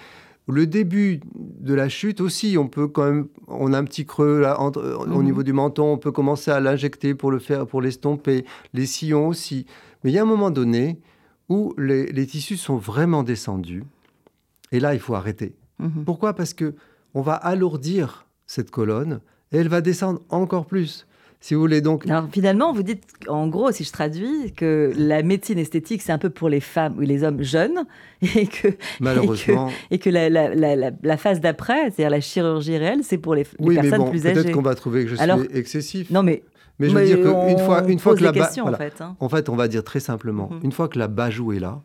Le 0.48 0.66
début 0.66 1.20
de 1.34 1.72
la 1.72 1.88
chute 1.88 2.20
aussi, 2.20 2.56
on 2.58 2.68
peut 2.68 2.88
quand 2.88 3.04
même, 3.04 3.28
on 3.46 3.72
a 3.72 3.78
un 3.78 3.84
petit 3.84 4.04
creux 4.04 4.40
là, 4.40 4.60
au 4.60 5.06
mhm. 5.06 5.22
niveau 5.22 5.42
du 5.42 5.52
menton, 5.52 5.92
on 5.92 5.98
peut 5.98 6.10
commencer 6.10 6.50
à 6.50 6.60
l'injecter 6.60 7.14
pour 7.14 7.30
le 7.30 7.38
faire, 7.38 7.66
pour 7.66 7.80
l'estomper, 7.80 8.44
les 8.74 8.86
sillons 8.86 9.28
aussi. 9.28 9.66
Mais 10.02 10.10
il 10.10 10.14
y 10.14 10.18
a 10.18 10.22
un 10.22 10.26
moment 10.26 10.50
donné 10.50 11.00
où 11.48 11.74
les, 11.78 12.26
tissus 12.26 12.56
sont 12.56 12.76
vraiment 12.76 13.22
descendus, 13.22 13.84
et 14.72 14.80
là 14.80 14.94
il 14.94 15.00
faut 15.00 15.14
arrêter. 15.14 15.54
Mhm. 15.78 16.04
Pourquoi? 16.04 16.34
Parce 16.34 16.54
que 16.54 16.74
on 17.14 17.20
va 17.20 17.34
alourdir 17.34 18.26
cette 18.46 18.70
colonne 18.70 19.20
et 19.52 19.58
elle 19.58 19.68
va 19.68 19.80
descendre 19.80 20.22
encore 20.28 20.66
plus 20.66 21.06
si 21.42 21.54
vous 21.54 21.60
voulez 21.60 21.80
donc. 21.80 22.06
Alors 22.06 22.28
finalement, 22.30 22.72
vous 22.72 22.84
dites, 22.84 23.02
en 23.26 23.48
gros, 23.48 23.72
si 23.72 23.82
je 23.82 23.90
traduis, 23.90 24.52
que 24.56 24.92
la 24.96 25.24
médecine 25.24 25.58
esthétique, 25.58 26.00
c'est 26.00 26.12
un 26.12 26.18
peu 26.18 26.30
pour 26.30 26.48
les 26.48 26.60
femmes 26.60 26.94
ou 26.98 27.00
les 27.00 27.24
hommes 27.24 27.42
jeunes, 27.42 27.84
et 28.22 28.46
que 28.46 28.68
malheureusement, 29.00 29.68
et 29.90 29.98
que, 29.98 30.08
la, 30.08 30.30
la, 30.30 31.16
phase 31.16 31.40
d'après, 31.40 31.90
c'est-à-dire 31.90 32.10
la 32.10 32.20
chirurgie 32.20 32.78
réelle, 32.78 33.00
c'est 33.02 33.18
pour 33.18 33.34
les, 33.34 33.44
oui, 33.58 33.74
personnes 33.74 33.90
mais 33.90 33.98
bon, 33.98 34.10
plus 34.10 34.26
âgées. 34.26 34.34
Peut-être 34.34 34.52
qu'on 34.52 34.62
va 34.62 34.76
trouver 34.76 35.04
que 35.04 35.10
je 35.10 35.16
suis 35.16 35.58
excessif. 35.58 36.10
Non, 36.10 36.22
mais 36.22 36.44
mais 36.78 36.88
je 36.88 36.94
veux 36.96 37.04
dire 37.04 37.16
qu'une 37.16 37.58
fois, 37.58 37.84
une 37.88 37.98
fois 37.98 38.14
que 38.16 38.22
la 38.22 38.30
en, 38.30 38.72
fait, 38.74 39.00
hein. 39.00 39.16
en 39.18 39.28
fait, 39.28 39.48
on 39.48 39.56
va 39.56 39.66
dire 39.66 39.82
très 39.84 40.00
simplement, 40.00 40.48
mhm. 40.50 40.60
une 40.62 40.72
fois 40.72 40.88
que 40.88 40.98
la 40.98 41.08
bajou 41.08 41.52
est 41.52 41.60
là, 41.60 41.82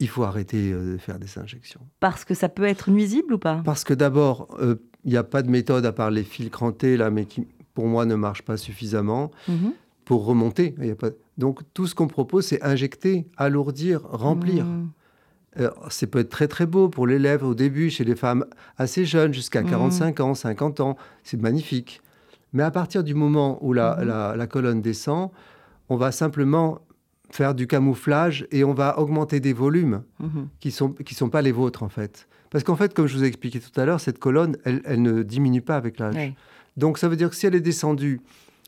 il 0.00 0.08
faut 0.08 0.22
arrêter 0.22 0.70
euh, 0.70 0.92
de 0.92 0.98
faire 0.98 1.18
des 1.18 1.38
injections. 1.40 1.80
Parce 1.98 2.24
que 2.24 2.34
ça 2.34 2.48
peut 2.48 2.64
être 2.64 2.88
nuisible 2.90 3.34
ou 3.34 3.38
pas? 3.38 3.60
Parce 3.64 3.82
que 3.82 3.94
d'abord, 3.94 4.46
euh, 4.60 4.76
il 5.04 5.10
n'y 5.10 5.16
a 5.16 5.24
pas 5.24 5.42
de 5.42 5.50
méthode 5.50 5.84
à 5.84 5.90
part 5.90 6.12
les 6.12 6.22
fils 6.22 6.50
crantés 6.50 6.96
là, 6.96 7.10
mais 7.10 7.24
qui, 7.24 7.48
pour 7.78 7.86
moi, 7.86 8.06
ne 8.06 8.16
marche 8.16 8.42
pas 8.42 8.56
suffisamment 8.56 9.30
mhm. 9.46 9.72
pour 10.04 10.26
remonter. 10.26 10.74
Y 10.80 10.90
a 10.90 10.96
pas... 10.96 11.10
Donc, 11.36 11.60
tout 11.74 11.86
ce 11.86 11.94
qu'on 11.94 12.08
propose, 12.08 12.44
c'est 12.44 12.60
injecter, 12.60 13.28
alourdir, 13.36 14.02
remplir. 14.02 14.64
Mhm. 14.64 14.90
Euh, 15.60 15.70
c'est 15.88 16.08
peut 16.08 16.18
être 16.18 16.28
très 16.28 16.48
très 16.48 16.66
beau 16.66 16.88
pour 16.88 17.06
les 17.06 17.20
lèvres 17.20 17.46
au 17.46 17.54
début, 17.54 17.88
chez 17.88 18.02
les 18.02 18.16
femmes 18.16 18.44
assez 18.78 19.04
jeunes, 19.04 19.32
jusqu'à 19.32 19.62
45 19.62 20.18
mhm. 20.18 20.26
ans, 20.26 20.34
50 20.34 20.80
ans. 20.80 20.96
C'est 21.22 21.40
magnifique. 21.40 22.02
Mais 22.52 22.64
à 22.64 22.72
partir 22.72 23.04
du 23.04 23.14
moment 23.14 23.64
où 23.64 23.72
la, 23.72 24.34
la, 24.36 24.46
colonne 24.48 24.82
descend, 24.82 25.30
on 25.88 25.96
va 25.96 26.10
simplement 26.10 26.80
faire 27.30 27.54
du 27.54 27.68
camouflage 27.68 28.48
et 28.50 28.64
on 28.64 28.74
va 28.74 28.98
augmenter 28.98 29.38
des 29.38 29.52
volumes 29.52 30.02
qui 30.58 30.68
ne 30.68 30.72
sont, 30.72 30.88
qui 30.94 31.14
sont 31.14 31.30
pas 31.30 31.42
les 31.42 31.52
vôtres 31.52 31.84
en 31.84 31.88
fait. 31.88 32.26
Parce 32.50 32.64
qu'en 32.64 32.74
fait, 32.74 32.92
comme 32.92 33.06
je 33.06 33.16
vous 33.16 33.22
ai 33.22 33.28
expliqué 33.28 33.60
tout 33.60 33.80
à 33.80 33.84
l'heure, 33.84 34.00
cette 34.00 34.18
colonne, 34.18 34.56
elle, 34.64 34.80
elle, 34.84 35.02
ne 35.02 35.22
diminue 35.22 35.62
pas 35.62 35.76
avec 35.76 36.00
l'âge. 36.00 36.34
Donc 36.78 36.96
ça 36.96 37.08
veut 37.08 37.16
dire 37.16 37.28
que 37.28 37.36
si 37.36 37.46
elle 37.46 37.54
est 37.54 37.60
descendue, 37.60 38.20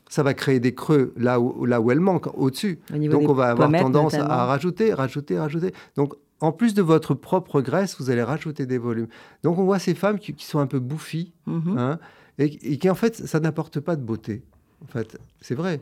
ça 0.09 0.21
va 0.21 0.33
créer 0.33 0.59
des 0.59 0.75
creux 0.75 1.13
là 1.15 1.39
où, 1.39 1.65
là 1.65 1.79
où 1.79 1.89
elle 1.89 2.01
manque, 2.01 2.27
au-dessus. 2.37 2.79
Donc 2.91 3.29
on 3.29 3.33
va 3.33 3.49
avoir 3.51 3.71
tendance 3.71 4.13
à 4.13 4.45
rajouter, 4.45 4.93
rajouter, 4.93 5.39
rajouter. 5.39 5.73
Donc 5.95 6.13
en 6.41 6.51
plus 6.51 6.73
de 6.73 6.81
votre 6.81 7.13
propre 7.13 7.61
graisse, 7.61 7.95
vous 7.99 8.09
allez 8.09 8.21
rajouter 8.23 8.65
des 8.65 8.77
volumes. 8.77 9.07
Donc 9.43 9.57
on 9.57 9.63
voit 9.63 9.79
ces 9.79 9.95
femmes 9.95 10.19
qui, 10.19 10.35
sont 10.39 10.59
un 10.59 10.67
peu 10.67 10.79
bouffies, 10.79 11.31
mhm. 11.45 11.77
hein, 11.77 11.99
et, 12.37 12.77
qui 12.77 12.89
en 12.89 12.95
fait, 12.95 13.15
ça 13.15 13.39
n'apporte 13.39 13.79
pas 13.79 13.95
de 13.95 14.03
beauté. 14.03 14.43
En 14.83 14.87
fait, 14.87 15.17
c'est 15.39 15.55
vrai. 15.55 15.79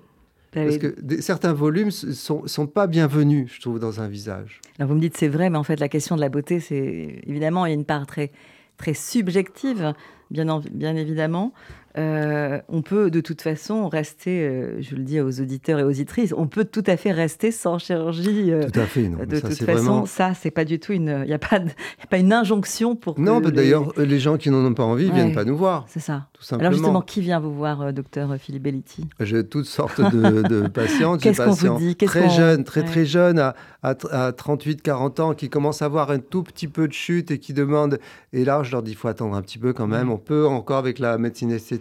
Parce 0.52 0.78
que 0.78 0.96
certains 1.22 1.54
volumes 1.54 1.92
sont, 1.92 2.48
sont 2.48 2.68
pas 2.68 2.88
bienvenus, 2.88 3.52
je 3.54 3.62
trouve, 3.62 3.80
dans 3.80 4.02
un 4.02 4.08
visage. 4.08 4.62
Alors 4.78 4.90
vous 4.90 4.96
me 4.96 5.02
dites 5.02 5.16
c'est 5.16 5.28
vrai, 5.28 5.50
mais 5.50 5.58
en 5.58 5.64
fait 5.64 5.80
la 5.80 5.90
question 5.90 6.16
de 6.16 6.22
la 6.22 6.30
beauté, 6.30 6.60
c'est 6.60 7.22
évidemment 7.26 7.66
il 7.66 7.70
y 7.70 7.72
a 7.72 7.76
une 7.76 7.86
part 7.86 8.08
très 8.08 8.32
très 8.78 8.96
subjective, 8.96 9.94
bien, 10.32 10.62
bien 10.72 10.96
évidemment. 10.96 11.54
Euh, 11.98 12.60
on 12.70 12.82
peut 12.82 13.10
de 13.10 13.20
toute 13.20 13.42
façon 13.42 13.90
rester, 13.90 14.48
euh, 14.48 14.82
je 14.82 14.96
le 14.96 15.04
dis 15.04 15.20
aux 15.20 15.42
auditeurs 15.42 15.80
et 15.80 15.84
aux 15.84 15.90
auditrices, 15.90 16.34
on 16.38 16.48
peut 16.48 16.66
tout 16.66 16.84
à 16.86 16.98
fait 16.98 17.12
rester 17.12 17.52
sans 17.52 17.80
chirurgie. 17.80 18.52
Euh, 18.52 18.70
tout 18.72 18.80
à 18.80 18.86
fait, 18.86 19.10
non. 19.10 19.26
De 19.26 19.40
toute 19.40 19.64
façon, 19.64 20.06
ça, 20.06 20.34
c'est 20.34 20.52
pas 20.52 20.66
du 20.66 20.80
tout 20.80 20.94
une. 20.94 21.22
Il 21.24 21.28
n'y 21.28 21.34
a, 21.34 21.40
pas 21.40 21.58
a 21.58 22.08
pas 22.08 22.18
une 22.18 22.32
injonction 22.32 22.96
pour. 22.96 23.20
Non, 23.20 23.40
d'ailleurs, 23.40 23.92
les 23.98 24.20
gens 24.20 24.38
qui 24.38 24.50
n'en 24.50 24.66
ont 24.66 24.74
pas 24.74 24.84
envie 24.84 25.08
ne 25.08 25.14
viennent 25.14 25.34
pas 25.34 25.46
nous 25.46 25.58
voir. 25.58 25.86
C'est 25.88 26.00
ça. 26.00 26.28
Tout 26.34 26.44
simplement. 26.44 26.70
Alors 26.70 26.78
justement, 26.78 27.02
qui 27.02 27.22
vient 27.22 27.40
vous 27.40 27.54
voir, 27.54 27.92
docteur 27.92 28.36
Philippe 28.38 28.64
Bellitti? 28.64 29.08
J'ai 29.20 29.46
toutes 29.46 29.66
sortes 29.66 30.00
de, 30.00 30.68
patients. 30.74 31.18
Qu'est-ce 31.18 31.42
qu'on 31.42 31.52
vous 31.52 31.80
dit? 31.80 31.96
Très 31.96 32.30
jeunes, 32.30 32.64
très 32.64 32.84
très 32.84 33.06
jeunes, 33.06 33.40
à, 33.40 33.56
à, 33.84 34.32
38-40 34.32 35.22
ans, 35.22 35.34
qui 35.34 35.50
commencent 35.50 35.82
à 35.82 35.86
avoir 35.86 36.12
un 36.12 36.20
tout 36.20 36.44
petit 36.44 36.68
peu 36.68 36.88
de 36.88 36.94
chute 36.94 37.32
et 37.32 37.40
qui 37.40 37.54
demandent. 37.54 38.00
Et 38.32 38.46
là, 38.46 38.62
je 38.64 38.72
leur 38.72 38.84
dis 38.84 38.92
il 38.92 38.96
faut 38.96 39.08
attendre 39.08 39.36
un 39.36 39.42
petit 39.42 39.58
peu 39.58 39.74
quand 39.74 39.88
même. 39.88 40.12
On 40.12 40.18
peut 40.18 40.46
encore, 40.46 40.78
avec 40.78 41.00
la 41.00 41.18
médecine 41.18 41.52
esthétique, 41.52 41.79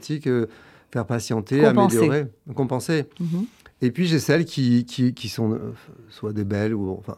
faire 0.91 1.07
patienter, 1.07 1.65
améliorer, 1.65 2.27
compenser. 2.55 3.05
Mhm. 3.21 3.47
Et 3.81 3.91
puis 3.91 4.07
j'ai 4.07 4.19
celles 4.19 4.45
qui, 4.45 4.85
qui, 4.85 5.29
sont 5.29 5.53
euh, 5.53 5.73
soit 6.11 6.33
des 6.33 6.45
belles 6.45 6.75
ou 6.75 6.91
enfin 6.91 7.17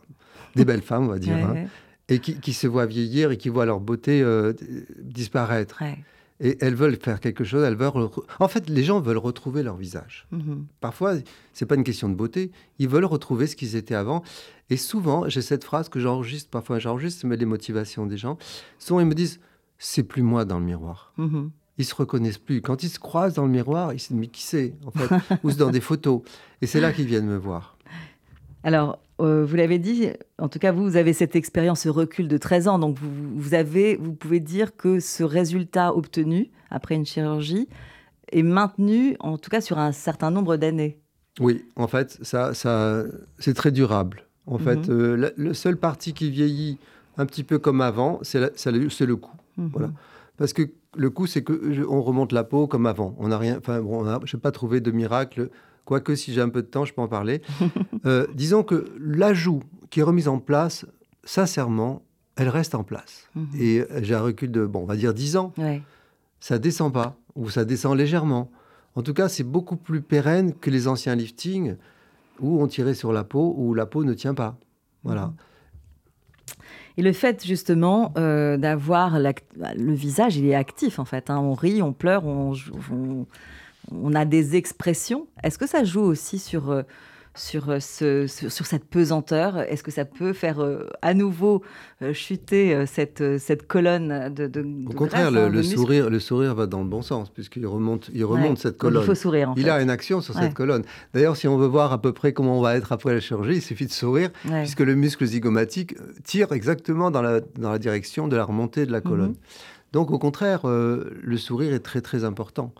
des 0.56 0.64
belles 0.64 0.82
femmes, 0.82 1.04
on 1.04 1.10
va 1.10 1.18
dire, 1.18 1.36
hein, 1.36 1.66
et 2.08 2.18
qui, 2.18 2.52
se 2.52 2.66
voient 2.66 2.86
vieillir 2.86 3.30
et 3.30 3.36
qui 3.36 3.48
voient 3.48 3.66
leur 3.66 3.80
beauté 3.80 4.20
euh, 4.20 4.52
disparaître. 4.98 5.80
Et 6.42 6.56
elles 6.60 6.74
veulent 6.74 6.96
faire 6.96 7.20
quelque 7.20 7.44
chose, 7.44 7.62
elles 7.62 7.76
veulent... 7.76 8.08
En 8.38 8.48
fait, 8.48 8.68
les 8.70 8.82
gens 8.82 8.98
veulent 8.98 9.18
retrouver 9.18 9.62
leur 9.62 9.76
visage. 9.76 10.26
Mhm. 10.32 10.66
Parfois, 10.80 11.14
c'est 11.52 11.66
pas 11.66 11.74
une 11.74 11.84
question 11.84 12.08
de 12.08 12.14
beauté, 12.14 12.50
ils 12.78 12.88
veulent 12.88 13.04
retrouver 13.04 13.46
ce 13.46 13.54
qu'ils 13.54 13.76
étaient 13.76 13.94
avant. 13.94 14.22
Et 14.70 14.76
souvent, 14.76 15.28
j'ai 15.28 15.42
cette 15.42 15.64
phrase 15.64 15.88
que 15.88 16.00
j'enregistre, 16.00 16.50
parfois 16.50 16.78
j'enregistre, 16.78 17.26
mais 17.26 17.36
les 17.36 17.44
motivations 17.44 18.06
des 18.06 18.16
gens. 18.16 18.38
Souvent, 18.78 19.00
ils 19.00 19.06
me 19.06 19.14
disent, 19.14 19.38
c'est 19.78 20.02
plus 20.02 20.22
moi 20.22 20.44
dans 20.44 20.58
le 20.58 20.64
miroir. 20.64 21.12
Mhm 21.18 21.50
ils 21.80 21.84
se 21.84 21.94
reconnaissent 21.94 22.38
plus. 22.38 22.60
Quand 22.60 22.82
ils 22.82 22.88
se 22.88 22.98
croisent 22.98 23.34
dans 23.34 23.44
le 23.44 23.50
miroir, 23.50 23.92
ils 23.92 23.98
se 23.98 24.08
disent 24.08 24.18
mais 24.18 24.26
qui 24.28 24.42
c'est 24.42 24.74
en 24.86 24.90
fait? 24.90 25.38
Ou 25.42 25.52
dans 25.52 25.70
des 25.70 25.80
photos. 25.80 26.22
Et 26.62 26.66
c'est 26.66 26.80
là 26.80 26.92
qu'ils 26.92 27.06
viennent 27.06 27.26
me 27.26 27.36
voir. 27.36 27.76
Alors, 28.62 28.98
euh, 29.20 29.44
vous 29.44 29.56
l'avez 29.56 29.78
dit, 29.78 30.08
en 30.38 30.48
tout 30.48 30.58
cas, 30.58 30.72
vous, 30.72 30.84
vous 30.84 30.96
avez 30.96 31.12
cette 31.12 31.36
expérience, 31.36 31.80
ce 31.80 31.88
recul 31.88 32.28
de 32.28 32.36
13 32.36 32.68
ans. 32.68 32.78
Donc, 32.78 32.98
vous, 32.98 33.10
vous, 33.34 33.54
avez, 33.54 33.96
vous 33.96 34.12
pouvez 34.12 34.40
dire 34.40 34.76
que 34.76 35.00
ce 35.00 35.22
résultat 35.22 35.94
obtenu 35.94 36.50
après 36.70 36.94
une 36.94 37.06
chirurgie 37.06 37.68
est 38.32 38.42
maintenu, 38.42 39.16
en 39.20 39.38
tout 39.38 39.50
cas, 39.50 39.60
sur 39.60 39.78
un 39.78 39.92
certain 39.92 40.30
nombre 40.30 40.56
d'années. 40.56 40.98
Oui, 41.38 41.64
en 41.76 41.86
fait, 41.86 42.18
ça, 42.22 42.54
ça, 42.54 43.04
c'est 43.38 43.54
très 43.54 43.72
durable. 43.72 44.26
En 44.46 44.58
fait, 44.58 44.88
mhm. 44.88 44.90
euh, 44.90 45.30
le, 45.36 45.54
seul 45.54 45.76
parti 45.76 46.12
qui 46.12 46.30
vieillit 46.30 46.78
un 47.16 47.26
petit 47.26 47.44
peu 47.44 47.58
comme 47.58 47.80
avant, 47.80 48.20
c'est 48.22 48.40
le 48.66 49.16
cou. 49.16 49.30
Mhm. 49.56 49.70
Voilà. 49.72 49.90
Parce 50.40 50.54
que 50.54 50.62
le 50.96 51.10
coup, 51.10 51.26
c'est 51.26 51.44
que 51.44 51.86
on 51.86 52.00
remonte 52.00 52.32
la 52.32 52.44
peau 52.44 52.66
comme 52.66 52.86
avant. 52.86 53.14
On 53.18 53.28
n'a 53.28 53.36
rien. 53.36 53.58
Enfin, 53.58 53.82
bon, 53.82 54.02
je 54.24 54.36
n'ai 54.36 54.40
pas 54.40 54.50
trouvé 54.52 54.80
de 54.80 54.90
miracle. 54.90 55.50
Quoique, 55.84 56.14
si 56.14 56.32
j'ai 56.32 56.40
un 56.40 56.48
peu 56.48 56.62
de 56.62 56.66
temps, 56.66 56.86
je 56.86 56.94
peux 56.94 57.02
en 57.02 57.08
parler. 57.08 57.42
Euh, 58.06 58.26
disons 58.32 58.62
que 58.62 58.86
l'ajout 58.98 59.60
qui 59.90 60.00
est 60.00 60.02
remis 60.02 60.26
en 60.26 60.38
place, 60.38 60.86
sincèrement, 61.22 62.00
elle 62.36 62.48
reste 62.48 62.74
en 62.74 62.82
place. 62.82 63.28
Mhm. 63.34 63.48
Et 63.60 63.84
j'ai 64.00 64.14
un 64.14 64.22
recul 64.22 64.50
de, 64.50 64.64
bon, 64.64 64.80
on 64.80 64.86
va 64.86 64.96
dire 64.96 65.12
10 65.12 65.36
ans. 65.36 65.52
Ouais. 65.58 65.82
Ça 66.38 66.58
descend 66.58 66.90
pas, 66.90 67.18
ou 67.34 67.50
ça 67.50 67.66
descend 67.66 67.94
légèrement. 67.98 68.50
En 68.94 69.02
tout 69.02 69.12
cas, 69.12 69.28
c'est 69.28 69.44
beaucoup 69.44 69.76
plus 69.76 70.00
pérenne 70.00 70.54
que 70.54 70.70
les 70.70 70.88
anciens 70.88 71.14
liftings 71.14 71.76
où 72.38 72.62
on 72.62 72.66
tirait 72.68 72.94
sur 72.94 73.12
la 73.12 73.22
peau, 73.22 73.54
où 73.58 73.74
la 73.74 73.84
peau 73.84 74.02
ne 74.02 74.14
tient 74.14 74.32
pas. 74.32 74.56
Voilà. 75.04 75.26
Mhm. 75.26 75.34
Et 77.00 77.02
le 77.02 77.14
fait 77.14 77.46
justement 77.46 78.12
euh, 78.18 78.58
d'avoir 78.58 79.18
le 79.18 79.94
visage, 79.94 80.36
il 80.36 80.44
est 80.44 80.54
actif 80.54 80.98
en 80.98 81.06
fait. 81.06 81.30
Hein. 81.30 81.38
On 81.38 81.54
rit, 81.54 81.80
on 81.80 81.94
pleure, 81.94 82.26
on, 82.26 82.52
on, 83.90 84.14
a 84.14 84.26
des 84.26 84.54
expressions. 84.54 85.26
Est-ce 85.42 85.56
que 85.56 85.66
ça 85.66 85.82
joue 85.82 86.02
aussi 86.02 86.38
sur 86.38 86.70
euh, 86.70 86.82
sur, 87.40 87.70
euh, 87.70 87.80
ce, 87.80 88.26
sur, 88.26 88.66
cette 88.66 88.84
pesanteur 88.84 89.58
Est-ce 89.58 89.82
que 89.82 89.90
ça 89.90 90.04
peut 90.04 90.32
faire 90.32 90.60
euh, 90.60 90.88
à 91.00 91.14
nouveau 91.14 91.62
euh, 92.02 92.12
chuter 92.12 92.84
cette, 92.86 93.38
cette 93.38 93.66
colonne 93.66 94.32
de, 94.32 94.46
de 94.46 94.60
Au 94.86 94.92
contraire, 94.92 95.28
hein, 95.28 95.48
le, 95.48 95.62
sourire, 95.62 96.10
le 96.10 96.20
sourire 96.20 96.54
va 96.54 96.66
dans 96.66 96.82
le 96.82 96.88
bon 96.88 97.02
sens, 97.02 97.30
puisqu'il 97.30 97.66
remonte, 97.66 98.10
il 98.12 98.24
remonte 98.24 98.58
cette 98.58 98.76
colonne. 98.76 99.02
il 99.02 99.06
faut 99.06 99.14
sourire. 99.14 99.54
il 99.56 99.70
a 99.70 99.80
une 99.80 99.90
action 99.90 100.20
sur 100.20 100.34
cette 100.34 100.54
colonne. 100.54 100.84
D'ailleurs, 101.14 101.36
si 101.36 101.48
on 101.48 101.56
veut 101.56 101.66
voir 101.66 101.92
à 101.92 102.00
peu 102.00 102.12
près 102.12 102.32
comment 102.32 102.58
on 102.58 102.62
va 102.62 102.76
être 102.76 102.92
après 102.92 103.14
la 103.14 103.20
chirurgie, 103.20 103.56
il 103.56 103.62
suffit 103.62 103.86
de 103.86 103.92
sourire, 103.92 104.30
puisque 104.44 104.80
le 104.80 104.94
muscle 104.94 105.24
zygomatique 105.24 105.94
tire 106.24 106.52
exactement 106.52 107.10
dans 107.10 107.22
la, 107.22 107.40
dans 107.40 107.72
la 107.72 107.78
direction 107.78 108.28
de 108.28 108.36
la 108.36 108.44
remontée 108.44 108.84
de 108.84 108.92
la 108.92 109.00
colonne. 109.00 109.30
Mhm. 109.30 109.36
Donc, 109.92 110.10
au 110.10 110.18
contraire, 110.18 110.66
le 110.66 111.36
sourire 111.36 111.72
est 111.72 111.80
très 111.80 112.00
très 112.00 112.24
important. 112.24 112.72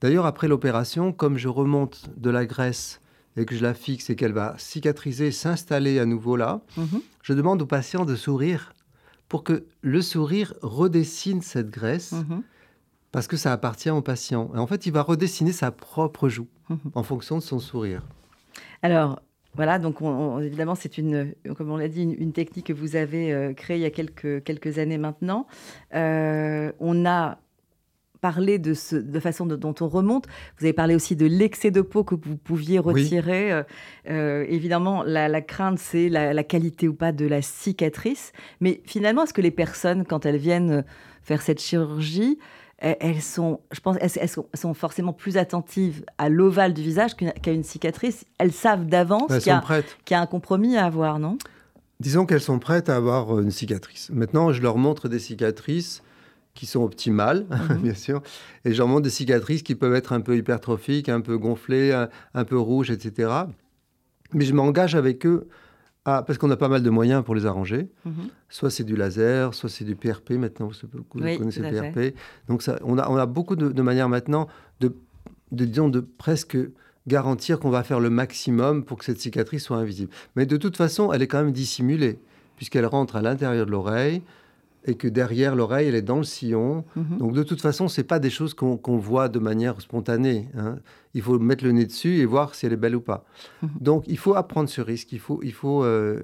D'ailleurs, 0.00 0.26
après 0.26 0.48
l'opération, 0.48 1.12
comme 1.12 1.36
je 1.36 1.48
remonte 1.48 2.04
de 2.16 2.30
la 2.30 2.46
graisse 2.46 3.00
et 3.36 3.44
que 3.44 3.54
je 3.54 3.62
la 3.62 3.74
fixe 3.74 4.10
et 4.10 4.16
qu'elle 4.16 4.32
va 4.32 4.54
cicatriser, 4.58 5.30
s'installer 5.30 5.98
à 5.98 6.06
nouveau 6.06 6.36
là, 6.36 6.60
mhm. 6.76 7.00
je 7.22 7.32
demande 7.32 7.62
au 7.62 7.66
patient 7.66 8.04
de 8.04 8.14
sourire 8.16 8.72
pour 9.28 9.44
que 9.44 9.64
le 9.82 10.02
sourire 10.02 10.54
redessine 10.62 11.42
cette 11.42 11.70
graisse. 11.70 12.12
Mhm. 12.12 12.42
Parce 13.10 13.28
que 13.28 13.36
ça 13.36 13.52
appartient 13.52 13.90
au 13.90 14.02
patient. 14.02 14.50
Et 14.56 14.58
en 14.58 14.66
fait, 14.66 14.86
il 14.86 14.92
va 14.92 15.02
redessiner 15.02 15.52
sa 15.52 15.70
propre 15.70 16.28
joue 16.28 16.48
mhm. 16.68 16.78
en 16.94 17.04
fonction 17.04 17.38
de 17.38 17.42
son 17.42 17.60
sourire. 17.60 18.02
Alors, 18.82 19.20
voilà, 19.54 19.78
donc 19.78 19.98
évidemment, 20.42 20.74
c'est 20.74 20.98
une, 20.98 21.32
comme 21.56 21.70
on 21.70 21.76
l'a 21.76 21.88
dit, 21.88 22.02
une, 22.02 22.32
technique 22.32 22.66
que 22.66 22.72
vous 22.72 22.96
avez 22.96 23.32
euh, 23.32 23.52
créée 23.52 23.76
il 23.76 23.82
y 23.82 23.86
a 23.86 23.90
quelques, 23.90 24.42
quelques 24.42 24.78
années 24.78 24.98
maintenant. 24.98 25.46
Euh, 25.94 26.72
on 26.80 27.06
a 27.06 27.38
parler 28.24 28.58
de, 28.58 28.72
ce, 28.72 28.96
de 28.96 29.20
façon 29.20 29.44
dont 29.44 29.74
on 29.82 29.86
remonte. 29.86 30.24
Vous 30.58 30.64
avez 30.64 30.72
parlé 30.72 30.94
aussi 30.94 31.14
de 31.14 31.26
l'excès 31.26 31.70
de 31.70 31.82
peau 31.82 32.04
que 32.04 32.14
vous 32.14 32.38
pouviez 32.38 32.78
retirer. 32.78 33.52
Euh, 33.52 33.62
euh, 34.08 34.46
évidemment, 34.48 35.02
la, 35.02 35.42
crainte, 35.42 35.78
c'est 35.78 36.08
la, 36.08 36.42
qualité 36.42 36.88
ou 36.88 36.94
pas 36.94 37.12
de 37.12 37.26
la 37.26 37.42
cicatrice. 37.42 38.32
Mais 38.62 38.80
finalement, 38.86 39.24
est-ce 39.24 39.34
que 39.34 39.42
les 39.42 39.50
personnes, 39.50 40.06
quand 40.06 40.24
elles 40.24 40.38
viennent 40.38 40.86
faire 41.22 41.42
cette 41.42 41.60
chirurgie, 41.60 42.38
elles 42.78 43.20
sont, 43.20 43.60
je 43.72 43.80
pense, 43.80 43.98
elles, 44.00 44.30
sont 44.54 44.72
forcément 44.72 45.12
plus 45.12 45.36
attentives 45.36 46.02
à 46.16 46.30
l'ovale 46.30 46.72
du 46.72 46.80
visage 46.80 47.16
qu'à 47.16 47.52
une 47.52 47.62
cicatrice? 47.62 48.24
Elles 48.38 48.52
savent 48.52 48.86
d'avance 48.86 49.36
qu'il 49.36 49.52
y, 49.52 50.12
y, 50.12 50.14
a 50.14 50.20
un 50.22 50.26
compromis 50.26 50.78
à 50.78 50.86
avoir, 50.86 51.18
non? 51.18 51.36
Disons 52.00 52.24
qu'elles 52.24 52.40
sont 52.40 52.58
prêtes 52.58 52.88
à 52.88 52.96
avoir 52.96 53.38
une 53.38 53.50
cicatrice. 53.50 54.08
Maintenant, 54.08 54.50
je 54.50 54.62
leur 54.62 54.78
montre 54.78 55.10
des 55.10 55.18
cicatrices 55.18 56.02
qui 56.54 56.66
sont 56.66 56.82
optimales, 56.82 57.46
mhm. 57.70 57.78
bien 57.78 57.94
sûr, 57.94 58.22
et 58.64 58.72
j'en 58.72 58.86
montre 58.86 59.02
des 59.02 59.10
cicatrices 59.10 59.62
qui 59.62 59.74
peuvent 59.74 59.94
être 59.94 60.12
un 60.12 60.20
peu 60.20 60.36
hypertrophiques, 60.36 61.08
un 61.08 61.20
peu 61.20 61.36
gonflées, 61.36 61.92
un, 62.34 62.44
peu 62.44 62.58
rouges, 62.58 62.90
etc. 62.90 63.30
Mais 64.32 64.44
je 64.44 64.54
m'engage 64.54 64.94
avec 64.94 65.26
eux 65.26 65.48
à, 66.04 66.22
parce 66.22 66.38
qu'on 66.38 66.50
a 66.50 66.56
pas 66.56 66.68
mal 66.68 66.82
de 66.82 66.90
moyens 66.90 67.24
pour 67.24 67.34
les 67.34 67.46
arranger. 67.46 67.88
Mhm. 68.04 68.28
Soit 68.48 68.70
c'est 68.70 68.84
du 68.84 68.96
laser, 68.96 69.54
soit 69.54 69.68
c'est 69.68 69.84
du 69.84 69.96
PRP. 69.96 70.32
Maintenant, 70.32 70.68
vous, 70.68 71.02
connaissez 71.04 71.60
le 71.60 71.70
PRP. 71.70 72.16
Donc 72.48 72.62
ça, 72.62 72.78
on, 72.84 72.98
a, 72.98 73.08
on 73.08 73.16
a 73.16 73.26
beaucoup 73.26 73.56
de, 73.56 73.82
manières 73.82 74.08
maintenant 74.08 74.48
de, 74.80 74.94
de, 75.50 75.64
disons, 75.64 75.88
de 75.88 76.00
presque 76.00 76.58
garantir 77.06 77.58
qu'on 77.58 77.70
va 77.70 77.82
faire 77.82 78.00
le 78.00 78.10
maximum 78.10 78.84
pour 78.84 78.98
que 78.98 79.04
cette 79.04 79.20
cicatrice 79.20 79.64
soit 79.64 79.76
invisible. 79.76 80.10
Mais 80.36 80.46
de 80.46 80.56
toute 80.56 80.76
façon, 80.76 81.12
elle 81.12 81.22
est 81.22 81.26
quand 81.26 81.42
même 81.42 81.52
dissimulée, 81.52 82.18
puisqu'elle 82.56 82.86
rentre 82.86 83.16
à 83.16 83.22
l'intérieur 83.22 83.66
de 83.66 83.70
l'oreille 83.70 84.22
et 84.86 84.94
que 84.96 85.08
derrière 85.08 85.56
l'oreille, 85.56 85.88
elle 85.88 85.94
est 85.94 86.02
dans 86.02 86.18
le 86.18 86.24
sillon. 86.24 86.84
Mhm. 86.96 87.18
Donc 87.18 87.32
de 87.32 87.42
toute 87.42 87.60
façon, 87.60 87.88
ce 87.88 88.02
pas 88.02 88.18
des 88.18 88.30
choses 88.30 88.54
qu'on 88.54 88.98
voit 88.98 89.28
de 89.28 89.38
manière 89.38 89.80
spontanée. 89.80 90.48
Hein. 90.56 90.76
Il 91.14 91.22
faut 91.22 91.38
mettre 91.38 91.64
le 91.64 91.72
nez 91.72 91.86
dessus 91.86 92.18
et 92.18 92.26
voir 92.26 92.54
si 92.54 92.66
elle 92.66 92.72
est 92.72 92.78
belle 92.78 92.96
ou 92.96 93.00
pas. 93.00 93.24
Mhm. 93.62 93.70
Donc 93.80 94.04
il 94.06 94.18
faut 94.18 94.34
apprendre 94.34 94.68
ce 94.68 94.80
risque, 94.80 95.12
il 95.12 95.20
faut, 95.20 95.40
il, 95.42 95.52
faut, 95.52 95.84
euh, 95.84 96.22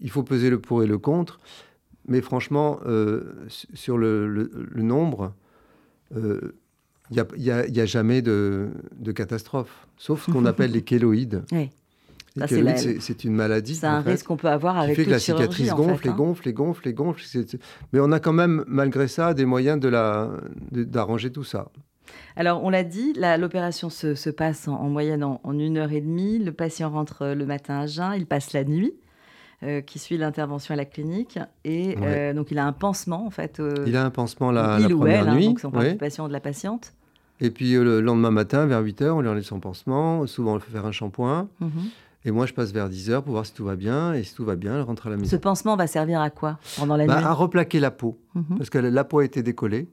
il 0.00 0.10
faut 0.10 0.22
peser 0.22 0.50
le 0.50 0.60
pour 0.60 0.82
et 0.82 0.86
le 0.86 0.98
contre. 0.98 1.40
Mais 2.06 2.20
franchement, 2.20 2.80
euh, 2.86 3.46
sur 3.48 3.98
le, 3.98 4.50
nombre, 4.76 5.34
euh, 6.16 6.56
il 7.10 7.24
n'y 7.38 7.50
a, 7.50 7.56
a, 7.58 7.86
jamais 7.86 8.22
de, 8.22 8.68
de, 8.96 9.12
catastrophe, 9.12 9.86
sauf 9.96 10.26
ce 10.26 10.30
qu'on 10.30 10.44
appelle 10.46 10.72
les 10.72 10.82
kéloïdes. 10.82 11.44
Oui. 11.52 11.70
C'est 12.46 13.24
une 13.24 13.34
maladie. 13.34 13.74
C'est 13.74 13.86
un 13.86 14.00
risque 14.00 14.26
qu'on 14.26 14.36
peut 14.36 14.48
avoir 14.48 14.78
avec 14.78 14.94
qui 14.94 15.02
fait 15.02 15.06
que 15.06 15.10
la 15.10 15.18
cicatrice 15.18 15.70
gonfle, 15.70 16.06
et 16.06 16.10
hein. 16.10 16.14
gonfle 16.14 16.48
et 16.48 16.52
gonfle 16.52 16.88
et 16.88 16.92
gonfle. 16.92 17.22
Mais 17.92 18.00
on 18.00 18.12
a 18.12 18.20
quand 18.20 18.32
même, 18.32 18.64
malgré 18.66 19.08
ça, 19.08 19.34
des 19.34 19.44
moyens 19.44 19.80
d'arranger 20.70 21.30
tout 21.30 21.44
ça. 21.44 21.68
Alors, 22.36 22.64
on 22.64 22.70
l'a 22.70 22.84
dit, 22.84 23.14
l'opération 23.38 23.90
se, 23.90 24.30
passe 24.30 24.68
en, 24.68 24.88
moyenne 24.88 25.24
en, 25.24 25.40
une 25.58 25.78
heure 25.78 25.92
et 25.92 26.00
demie. 26.00 26.38
Le 26.38 26.52
patient 26.52 26.90
rentre 26.90 27.26
le 27.26 27.46
matin 27.46 27.80
à 27.80 27.86
jeun, 27.86 28.14
il 28.16 28.26
passe 28.26 28.52
la 28.52 28.64
nuit. 28.64 28.94
Euh, 29.62 29.82
qui 29.82 29.98
suit 29.98 30.16
l'intervention 30.16 30.72
à 30.72 30.76
la 30.76 30.86
clinique. 30.86 31.38
Et 31.64 31.94
euh, 32.00 32.32
donc, 32.32 32.50
il 32.50 32.58
a 32.58 32.64
un 32.64 32.72
pansement, 32.72 33.26
en 33.26 33.30
fait. 33.30 33.60
Euh, 33.60 33.84
il 33.86 33.94
a 33.94 34.06
un 34.06 34.08
pansement 34.08 34.50
la, 34.50 34.78
la 34.78 34.88
première 34.88 35.28
hein, 35.28 35.34
nuit. 35.34 35.48
donc, 35.48 35.60
son 35.60 35.68
du 35.68 35.96
patient 35.96 36.26
de 36.28 36.32
la 36.32 36.40
patiente. 36.40 36.94
Et 37.42 37.50
puis, 37.50 37.74
le 37.74 38.00
lendemain 38.00 38.30
matin, 38.30 38.64
vers 38.64 38.80
8 38.80 39.02
h, 39.02 39.10
on 39.10 39.20
lui 39.20 39.28
enlève 39.28 39.42
son 39.42 39.60
pansement. 39.60 40.26
Souvent, 40.26 40.52
on 40.52 40.54
lui 40.54 40.62
fait 40.62 40.72
faire 40.72 40.86
un 40.86 40.92
shampoing. 40.92 41.50
Mhm. 41.60 41.70
Et 42.24 42.30
moi, 42.30 42.46
je 42.46 42.52
passe 42.52 42.72
vers 42.72 42.88
10 42.88 43.10
heures 43.10 43.22
pour 43.22 43.32
voir 43.32 43.46
si 43.46 43.54
tout 43.54 43.64
va 43.64 43.76
bien. 43.76 44.12
Et 44.14 44.24
si 44.24 44.34
tout 44.34 44.44
va 44.44 44.56
bien, 44.56 44.76
elle 44.76 44.82
rentre 44.82 45.06
à 45.06 45.10
la 45.10 45.16
maison. 45.16 45.30
Ce 45.30 45.36
pansement 45.36 45.76
va 45.76 45.86
servir 45.86 46.20
à 46.20 46.30
quoi 46.30 46.58
pendant 46.76 46.96
la 46.96 47.06
bah, 47.06 47.18
nuit 47.18 47.24
À 47.24 47.32
replaquer 47.32 47.80
la 47.80 47.90
peau. 47.90 48.18
Mhm. 48.34 48.58
Parce 48.58 48.70
que 48.70 48.78
la 48.78 49.04
peau 49.04 49.20
a 49.20 49.24
été 49.24 49.42
décollée. 49.42 49.88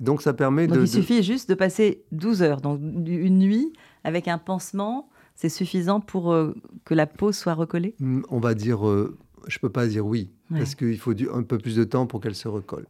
Donc, 0.00 0.22
ça 0.22 0.34
permet 0.34 0.66
donc 0.66 0.78
de. 0.78 0.82
Il 0.82 0.88
suffit 0.88 1.22
juste 1.22 1.48
de 1.48 1.54
passer 1.54 2.02
12 2.12 2.42
heures. 2.42 2.60
Donc, 2.60 2.80
une 2.80 3.38
nuit 3.38 3.72
avec 4.04 4.28
un 4.28 4.38
pansement, 4.38 5.08
c'est 5.34 5.48
suffisant 5.48 6.00
pour 6.00 6.32
euh, 6.32 6.54
que 6.84 6.94
la 6.94 7.06
peau 7.06 7.32
soit 7.32 7.54
recollée? 7.54 7.94
Hmm, 8.00 8.22
On 8.28 8.40
va 8.40 8.54
dire. 8.54 8.86
Euh, 8.86 9.16
je 9.48 9.56
ne 9.56 9.60
peux 9.60 9.70
pas 9.70 9.86
dire 9.86 10.06
oui. 10.06 10.30
Parce 10.50 10.74
qu'il 10.74 10.98
faut 10.98 11.14
du, 11.14 11.28
un 11.30 11.42
peu 11.42 11.58
plus 11.58 11.76
de 11.76 11.84
temps 11.84 12.06
pour 12.06 12.20
qu'elle 12.20 12.34
se 12.34 12.46
recolle. 12.48 12.86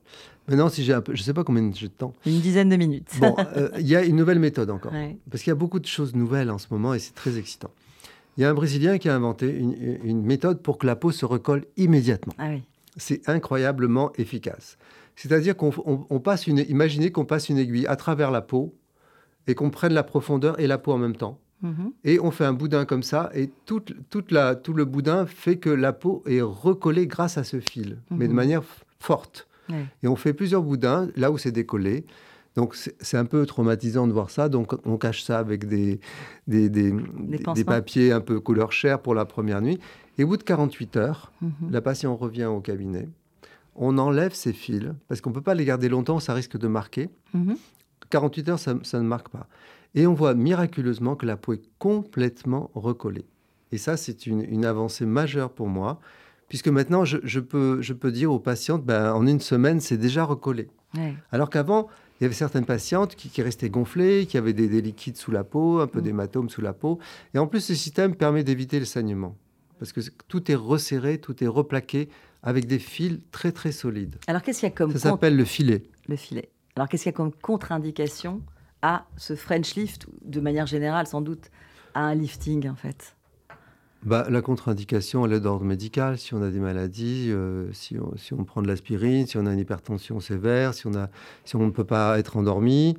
Maintenant, 0.48 0.68
si 0.68 0.82
j'ai 0.82 0.98
peu, 1.00 1.14
je 1.14 1.20
ne 1.20 1.24
sais 1.24 1.34
pas 1.34 1.44
combien 1.44 1.62
de 1.62 1.86
temps. 1.86 2.12
Une 2.26 2.40
dizaine 2.40 2.68
de 2.68 2.76
minutes. 2.76 3.08
Bon, 3.20 3.36
euh, 3.38 3.70
il 3.78 3.86
y 3.86 3.94
a 3.94 4.04
une 4.04 4.16
nouvelle 4.16 4.40
méthode 4.40 4.70
encore. 4.70 4.92
Parce 5.30 5.42
qu'il 5.42 5.50
y 5.50 5.52
a 5.52 5.56
beaucoup 5.56 5.78
de 5.78 5.86
choses 5.86 6.14
nouvelles 6.14 6.50
en 6.50 6.58
ce 6.58 6.66
moment 6.70 6.94
et 6.94 6.98
c'est 6.98 7.14
très 7.14 7.38
excitant. 7.38 7.70
Il 8.36 8.42
y 8.42 8.44
a 8.44 8.50
un 8.50 8.54
Brésilien 8.54 8.98
qui 8.98 9.08
a 9.08 9.14
inventé 9.14 9.50
une, 9.50 10.22
méthode 10.22 10.62
pour 10.62 10.78
que 10.78 10.86
la 10.86 10.96
peau 10.96 11.10
se 11.10 11.24
recolle 11.24 11.64
immédiatement. 11.76 12.34
Ah 12.38 12.50
C'est 12.96 13.28
incroyablement 13.28 14.12
efficace. 14.16 14.78
C'est-à-dire 15.16 15.56
qu'on 15.56 16.20
passe 16.20 16.46
une, 16.46 16.58
imaginez 16.68 17.12
qu'on 17.12 17.26
passe 17.26 17.48
une 17.48 17.58
aiguille 17.58 17.86
à 17.86 17.96
travers 17.96 18.30
la 18.30 18.40
peau 18.40 18.74
et 19.46 19.54
qu'on 19.54 19.70
prenne 19.70 19.92
la 19.92 20.02
profondeur 20.02 20.58
et 20.58 20.66
la 20.66 20.78
peau 20.78 20.92
en 20.92 20.98
même 20.98 21.16
temps. 21.16 21.38
Mhm. 21.60 21.92
Et 22.04 22.18
on 22.20 22.30
fait 22.30 22.44
un 22.44 22.52
boudin 22.52 22.84
comme 22.84 23.02
ça, 23.02 23.30
et 23.34 23.50
tout, 23.66 23.82
toute 24.10 24.32
la, 24.32 24.56
tout 24.56 24.72
le 24.72 24.84
boudin 24.84 25.26
fait 25.26 25.56
que 25.56 25.70
la 25.70 25.92
peau 25.92 26.22
est 26.26 26.40
recollée 26.40 27.06
grâce 27.06 27.38
à 27.38 27.44
ce 27.44 27.60
fil, 27.60 27.98
mais 28.10 28.26
de 28.26 28.30
mhm. 28.30 28.36
manière 28.36 28.62
forte. 28.98 29.46
Et 30.02 30.08
on 30.08 30.16
fait 30.16 30.34
plusieurs 30.34 30.62
boudins 30.62 31.08
là 31.16 31.30
où 31.30 31.38
c'est 31.38 31.52
décollé. 31.52 32.04
Donc 32.54 32.74
c'est 32.74 33.16
un 33.16 33.24
peu 33.24 33.46
traumatisant 33.46 34.06
de 34.06 34.12
voir 34.12 34.30
ça. 34.30 34.48
Donc 34.48 34.74
on 34.86 34.96
cache 34.98 35.22
ça 35.22 35.38
avec 35.38 35.66
des, 35.66 36.00
des, 36.46 36.68
des, 36.68 36.92
des, 36.92 37.64
papiers 37.64 38.12
un 38.12 38.20
peu 38.20 38.40
couleur 38.40 38.72
chair 38.72 39.00
pour 39.00 39.14
la 39.14 39.24
première 39.24 39.62
nuit. 39.62 39.78
Et 40.18 40.24
au 40.24 40.28
bout 40.28 40.36
de 40.36 40.42
48 40.42 40.96
heures, 40.96 41.32
mhm. 41.40 41.52
la 41.70 41.80
patiente 41.80 42.18
revient 42.20 42.44
au 42.44 42.60
cabinet. 42.60 43.08
On 43.74 43.96
enlève 43.96 44.34
ces 44.34 44.52
fils 44.52 44.92
parce 45.08 45.22
qu'on 45.22 45.30
ne 45.30 45.34
peut 45.34 45.40
pas 45.40 45.54
les 45.54 45.64
garder 45.64 45.88
longtemps, 45.88 46.20
ça 46.20 46.34
risque 46.34 46.58
de 46.58 46.68
marquer. 46.68 47.08
48 48.10 48.48
heures, 48.50 48.58
ça, 48.58 48.74
ça 48.82 48.98
ne 48.98 49.06
marque 49.06 49.30
pas. 49.30 49.46
Et 49.94 50.06
on 50.06 50.12
voit 50.12 50.34
miraculeusement 50.34 51.16
que 51.16 51.24
la 51.24 51.36
peau 51.36 51.54
est 51.54 51.62
complètement 51.78 52.70
recollée. 52.74 53.24
Et 53.72 53.78
ça, 53.78 53.96
c'est 53.96 54.26
une, 54.26 54.64
avancée 54.64 55.06
majeure 55.06 55.50
pour 55.50 55.66
moi, 55.66 55.98
puisque 56.48 56.68
maintenant, 56.68 57.04
je, 57.06 57.40
peux, 57.40 57.80
je 57.80 57.94
peux 57.94 58.12
dire 58.12 58.30
aux 58.30 58.38
patientes, 58.38 58.84
ben, 58.84 59.12
en 59.14 59.26
une 59.26 59.40
semaine, 59.40 59.80
c'est 59.80 59.96
déjà 59.96 60.24
recollé. 60.24 60.68
Alors 61.30 61.48
qu'avant, 61.48 61.88
il 62.22 62.26
y 62.26 62.26
avait 62.26 62.34
certaines 62.36 62.66
patientes 62.66 63.16
qui, 63.16 63.42
restaient 63.42 63.68
gonflées, 63.68 64.26
qui 64.26 64.38
avaient 64.38 64.52
des, 64.52 64.80
liquides 64.80 65.16
sous 65.16 65.32
la 65.32 65.42
peau, 65.42 65.80
un 65.80 65.88
peu 65.88 65.98
mm. 65.98 66.04
d'hématome 66.04 66.48
sous 66.50 66.60
la 66.60 66.72
peau. 66.72 67.00
Et 67.34 67.38
en 67.38 67.48
plus, 67.48 67.58
ce 67.58 67.74
système 67.74 68.14
permet 68.14 68.44
d'éviter 68.44 68.78
le 68.78 68.84
saignement. 68.84 69.36
Parce 69.80 69.90
que 69.90 70.00
tout 70.28 70.48
est 70.48 70.54
resserré, 70.54 71.18
tout 71.18 71.42
est 71.42 71.48
replaqué 71.48 72.08
avec 72.44 72.66
des 72.66 72.78
fils 72.78 73.18
très 73.32 73.50
très 73.50 73.72
solides. 73.72 74.18
Alors 74.28 74.42
qu'est-ce 74.42 74.60
qu'il 74.60 74.68
y 74.68 74.72
a 74.72 74.74
comme... 74.74 74.92
Ça 74.92 75.10
s'appelle 75.10 75.36
le 75.36 75.44
filet. 75.44 75.82
Le 76.06 76.14
filet. 76.14 76.48
Alors 76.76 76.88
qu'est-ce 76.88 77.02
qu'il 77.02 77.10
y 77.10 77.14
a 77.14 77.16
comme 77.16 77.32
contre-indication 77.32 78.40
à 78.82 79.04
ce 79.16 79.34
French 79.34 79.74
lift, 79.74 80.06
de 80.24 80.40
manière 80.40 80.68
générale 80.68 81.08
sans 81.08 81.22
doute, 81.22 81.50
à 81.94 82.02
un 82.02 82.14
lifting 82.14 82.68
en 82.68 82.76
fait? 82.76 83.16
Bah, 84.04 84.26
la 84.28 84.42
contre-indication, 84.42 85.24
elle 85.26 85.32
est 85.32 85.40
d'ordre 85.40 85.64
médical. 85.64 86.18
Si 86.18 86.34
on 86.34 86.42
a 86.42 86.50
des 86.50 86.58
maladies, 86.58 87.28
euh, 87.30 87.72
si, 87.72 87.98
on, 87.98 88.16
si, 88.16 88.34
on, 88.34 88.44
prend 88.44 88.62
de 88.62 88.68
l'aspirine, 88.68 89.26
si 89.26 89.36
on 89.36 89.46
a 89.46 89.52
une 89.52 89.58
hypertension 89.58 90.20
sévère, 90.20 90.74
si 90.74 90.86
on, 90.86 90.94
a, 90.94 91.08
si 91.44 91.56
on 91.56 91.66
ne 91.66 91.70
peut 91.70 91.84
pas 91.84 92.18
être 92.18 92.36
endormi, 92.36 92.96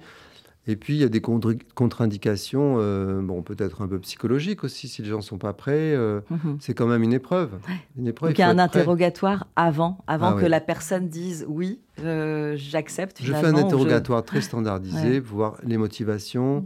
et 0.66 0.78
puis, 0.78 0.94
il 0.94 1.00
y 1.02 1.04
a 1.04 1.10
des 1.10 1.20
contre-indications, 1.20 2.76
euh, 2.78 3.22
bon, 3.22 3.42
peut-être 3.42 3.82
un 3.82 3.88
peu 3.88 4.00
psychologiques 4.00 4.64
aussi, 4.64 4.88
si 4.88 5.02
les 5.02 5.10
gens 5.10 5.18
ne 5.18 5.22
sont 5.22 5.38
pas 5.38 5.52
prêts. 5.52 5.94
Euh, 5.94 6.22
mhm. 6.30 6.58
C'est 6.62 6.74
quand 6.74 6.88
même 6.88 7.04
une 7.04 7.12
épreuve. 7.12 7.52
Une 7.98 8.08
épreuve 8.08 8.30
Donc, 8.30 8.38
il 8.38 8.42
y 8.42 8.46
a 8.46 8.50
un 8.50 8.60
interrogatoire 8.60 9.48
avant, 9.58 9.98
avant 10.08 10.38
ah 10.38 10.40
que 10.40 10.46
la 10.46 10.62
personne 10.62 11.10
dise 11.10 11.46
oui, 11.50 11.82
euh, 12.02 12.54
j'accepte. 12.56 13.22
Je 13.22 13.34
fais 13.34 13.48
un 13.48 13.56
interrogatoire 13.56 14.24
très 14.24 14.40
standardisé 14.40 15.20
pour 15.20 15.36
voir 15.36 15.58
les 15.66 15.78
motivations, 15.78 16.64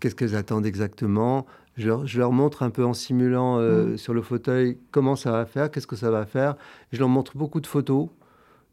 qu'est-ce 0.00 0.14
qu'elles 0.14 0.36
attendent 0.36 0.66
exactement. 0.66 1.46
Je 1.76 2.18
leur, 2.18 2.32
montre 2.32 2.62
un 2.62 2.70
peu 2.70 2.84
en 2.84 2.94
simulant 2.94 3.60
mhm. 3.60 3.96
sur 3.96 4.14
le 4.14 4.22
fauteuil 4.22 4.78
comment 4.90 5.16
ça 5.16 5.30
va 5.32 5.44
faire, 5.44 5.70
qu'est-ce 5.70 5.86
que 5.86 5.96
ça 5.96 6.10
va 6.10 6.24
faire. 6.24 6.56
Je 6.92 6.98
leur 6.98 7.08
montre 7.08 7.36
beaucoup 7.36 7.60
de 7.60 7.66
photos 7.66 8.08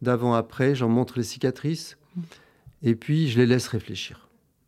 d'avant-après, 0.02 0.76
j'en 0.76 0.90
montre 0.90 1.18
les 1.18 1.24
cicatrices. 1.24 1.98
Et 2.82 2.96
puis, 2.96 3.30
je 3.30 3.40
les 3.40 3.46
laisse 3.46 3.68
réfléchir. 3.68 4.28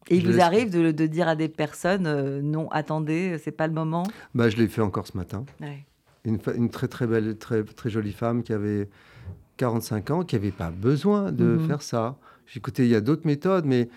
Et 0.09 0.17
il 0.17 0.31
vous 0.31 0.39
arrive 0.39 0.69
de, 0.69 0.91
dire 1.05 1.27
à 1.27 1.35
des 1.35 1.49
personnes 1.49 2.05
euh, 2.05 2.41
non, 2.41 2.69
attendez, 2.71 3.37
c'est 3.43 3.51
pas 3.51 3.67
le 3.67 3.73
moment? 3.73 4.03
Bah, 4.35 4.49
Je 4.49 4.57
l'ai 4.57 4.67
fait 4.67 4.81
encore 4.81 5.07
ce 5.07 5.17
matin. 5.17 5.45
Une, 6.23 6.39
une, 6.55 6.69
très 6.69 6.87
très 6.87 7.07
belle, 7.07 7.37
très, 7.37 7.63
très 7.63 7.89
jolie 7.89 8.11
femme 8.11 8.43
qui 8.43 8.53
avait 8.53 8.87
45 9.57 10.11
ans, 10.11 10.23
qui 10.23 10.35
n'avait 10.35 10.51
pas 10.51 10.69
besoin 10.69 11.31
de 11.31 11.43
mhm. 11.43 11.67
faire 11.67 11.81
ça. 11.81 12.17
J'ai 12.45 12.59
écouté, 12.59 12.83
il 12.83 12.89
y 12.89 12.95
a 12.95 13.01
d'autres 13.01 13.25
méthodes, 13.25 13.65
mais 13.65 13.89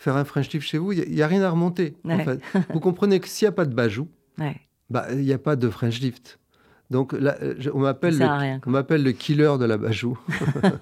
faire 0.00 0.16
un 0.16 0.24
French 0.24 0.50
lift 0.50 0.66
chez 0.66 0.78
vous, 0.78 0.92
il 0.92 1.10
n'y 1.10 1.20
a, 1.20 1.26
rien 1.26 1.42
à 1.42 1.50
remonter. 1.50 1.94
En 2.04 2.18
fait. 2.18 2.40
vous 2.72 2.80
comprenez 2.80 3.20
que 3.20 3.28
s'il 3.28 3.44
n'y 3.44 3.50
a 3.50 3.52
pas 3.52 3.66
de 3.66 3.74
bajou, 3.74 4.08
bah, 4.90 5.06
il 5.12 5.18
n'y 5.18 5.32
a 5.32 5.38
pas 5.38 5.56
de 5.56 5.68
French 5.68 6.00
lift. 6.00 6.38
Donc 6.88 7.12
là, 7.12 7.36
on 7.72 7.80
m'appelle 7.80 8.18
le, 8.18 8.60
on 8.66 8.70
m'appelle 8.70 9.04
le 9.04 9.12
killer 9.12 9.58
de 9.60 9.64
la 9.64 9.76
bajou. 9.76 10.18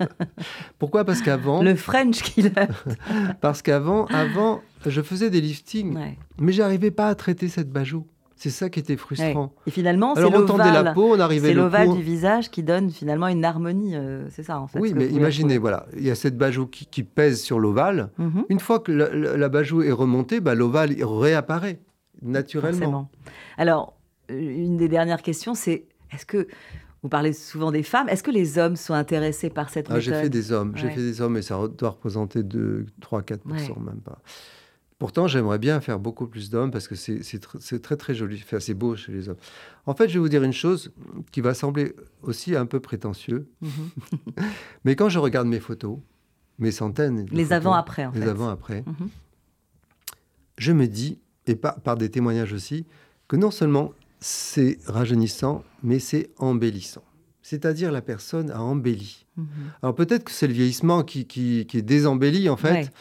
Pourquoi? 0.78 1.04
Parce 1.04 1.20
qu'avant 1.20 1.62
le 1.62 1.74
French 1.74 2.22
killer. 2.22 2.52
parce 3.42 3.60
qu'avant, 3.60 4.06
avant, 4.06 4.62
je 4.86 5.02
faisais 5.02 5.28
des 5.28 5.42
liftings, 5.42 5.98
mais 6.38 6.52
j'arrivais 6.52 6.92
pas 6.92 7.08
à 7.08 7.14
traiter 7.14 7.48
cette 7.48 7.70
bajou. 7.70 8.06
C'est 8.38 8.50
ça 8.50 8.70
qui 8.70 8.78
était 8.78 8.96
frustrant. 8.96 9.52
Et 9.66 9.70
finalement, 9.70 10.14
c'est 10.14 10.22
l'ovale. 10.22 10.84
la 10.84 10.92
peau, 10.92 11.14
on 11.14 11.18
arrivait. 11.18 11.48
C'est 11.48 11.54
l'ovale 11.54 11.92
du 11.92 12.02
visage 12.02 12.50
qui 12.50 12.62
donne 12.62 12.90
finalement 12.90 13.26
une 13.26 13.44
harmonie. 13.44 13.96
Euh, 13.96 14.28
c'est 14.30 14.44
ça 14.44 14.60
en 14.60 14.68
fait. 14.68 14.78
Oui, 14.78 14.92
mais 14.94 15.08
imaginez, 15.08 15.58
voilà, 15.58 15.86
il 15.96 16.04
y 16.04 16.10
a 16.10 16.14
cette 16.14 16.38
bajou 16.38 16.66
qui, 16.66 17.02
pèse 17.02 17.42
sur 17.42 17.58
l'ovale. 17.58 18.10
Mhm. 18.18 18.44
Une 18.48 18.60
fois 18.60 18.78
que 18.78 18.92
la, 18.92 19.36
la, 19.36 19.48
bajou 19.48 19.82
est 19.82 19.92
remontée, 19.92 20.40
bah, 20.40 20.54
l'ovale 20.54 20.94
réapparaît 21.02 21.80
naturellement. 22.22 23.10
Alors, 23.56 23.94
euh, 24.30 24.38
une 24.38 24.76
des 24.76 24.88
dernières 24.88 25.22
questions, 25.22 25.54
c'est 25.54 25.86
est-ce 26.12 26.26
que 26.26 26.46
vous 27.02 27.08
parlez 27.08 27.32
souvent 27.32 27.70
des 27.70 27.82
femmes. 27.82 28.08
Est-ce 28.08 28.22
que 28.22 28.30
les 28.30 28.58
hommes 28.58 28.76
sont 28.76 28.94
intéressés 28.94 29.50
par 29.50 29.70
cette 29.70 29.86
ah, 29.90 30.00
J'ai 30.00 30.12
fait 30.12 30.28
des 30.28 30.52
hommes. 30.52 30.72
J'ai 30.76 30.90
fait 30.90 31.00
des 31.00 31.20
hommes 31.20 31.36
et 31.36 31.42
ça 31.42 31.58
doit 31.68 31.90
représenter 31.90 32.42
2, 32.42 32.86
3, 33.00 33.22
4% 33.22 33.84
même 33.84 34.00
pas. 34.04 34.18
Pourtant, 34.98 35.28
j'aimerais 35.28 35.60
bien 35.60 35.80
faire 35.80 36.00
beaucoup 36.00 36.26
plus 36.26 36.50
d'hommes 36.50 36.72
parce 36.72 36.88
que 36.88 36.96
c'est 36.96 37.80
très, 37.80 37.96
très 37.96 38.14
joli. 38.14 38.40
Enfin, 38.42 38.58
c'est 38.58 38.74
beau 38.74 38.96
chez 38.96 39.12
les 39.12 39.28
hommes. 39.28 39.36
En 39.86 39.94
fait, 39.94 40.08
je 40.08 40.14
vais 40.14 40.18
vous 40.18 40.28
dire 40.28 40.42
une 40.42 40.52
chose 40.52 40.92
qui 41.30 41.40
va 41.40 41.54
sembler 41.54 41.94
aussi 42.22 42.56
un 42.56 42.66
peu 42.66 42.80
prétentieux. 42.80 43.48
Mais 44.84 44.96
quand 44.96 45.08
je 45.08 45.20
regarde 45.20 45.46
mes 45.46 45.60
photos, 45.60 45.98
mes 46.58 46.72
centaines. 46.72 47.26
De 47.26 47.34
les 47.34 47.52
avant-après, 47.52 48.06
en 48.06 48.10
les 48.10 48.22
avant-après, 48.22 48.82
mhm. 48.86 49.08
je 50.56 50.72
me 50.72 50.86
dis, 50.86 51.20
et 51.46 51.54
par, 51.54 51.80
par 51.80 51.96
des 51.96 52.10
témoignages 52.10 52.52
aussi, 52.52 52.84
que 53.28 53.36
non 53.36 53.52
seulement 53.52 53.92
c'est 54.20 54.78
rajeunissant, 54.86 55.62
mais 55.84 56.00
c'est 56.00 56.30
embellissant. 56.38 57.04
C'est-à-dire 57.42 57.92
la 57.92 58.02
personne 58.02 58.50
a 58.50 58.60
embelli. 58.60 59.26
Mhm. 59.36 59.46
Alors 59.82 59.94
peut-être 59.94 60.24
que 60.24 60.32
c'est 60.32 60.48
le 60.48 60.52
vieillissement 60.52 61.04
qui, 61.04 61.24
qui, 61.26 61.60
est 61.60 61.82
désembelli 61.82 62.48
en 62.48 62.56
fait, 62.56 62.92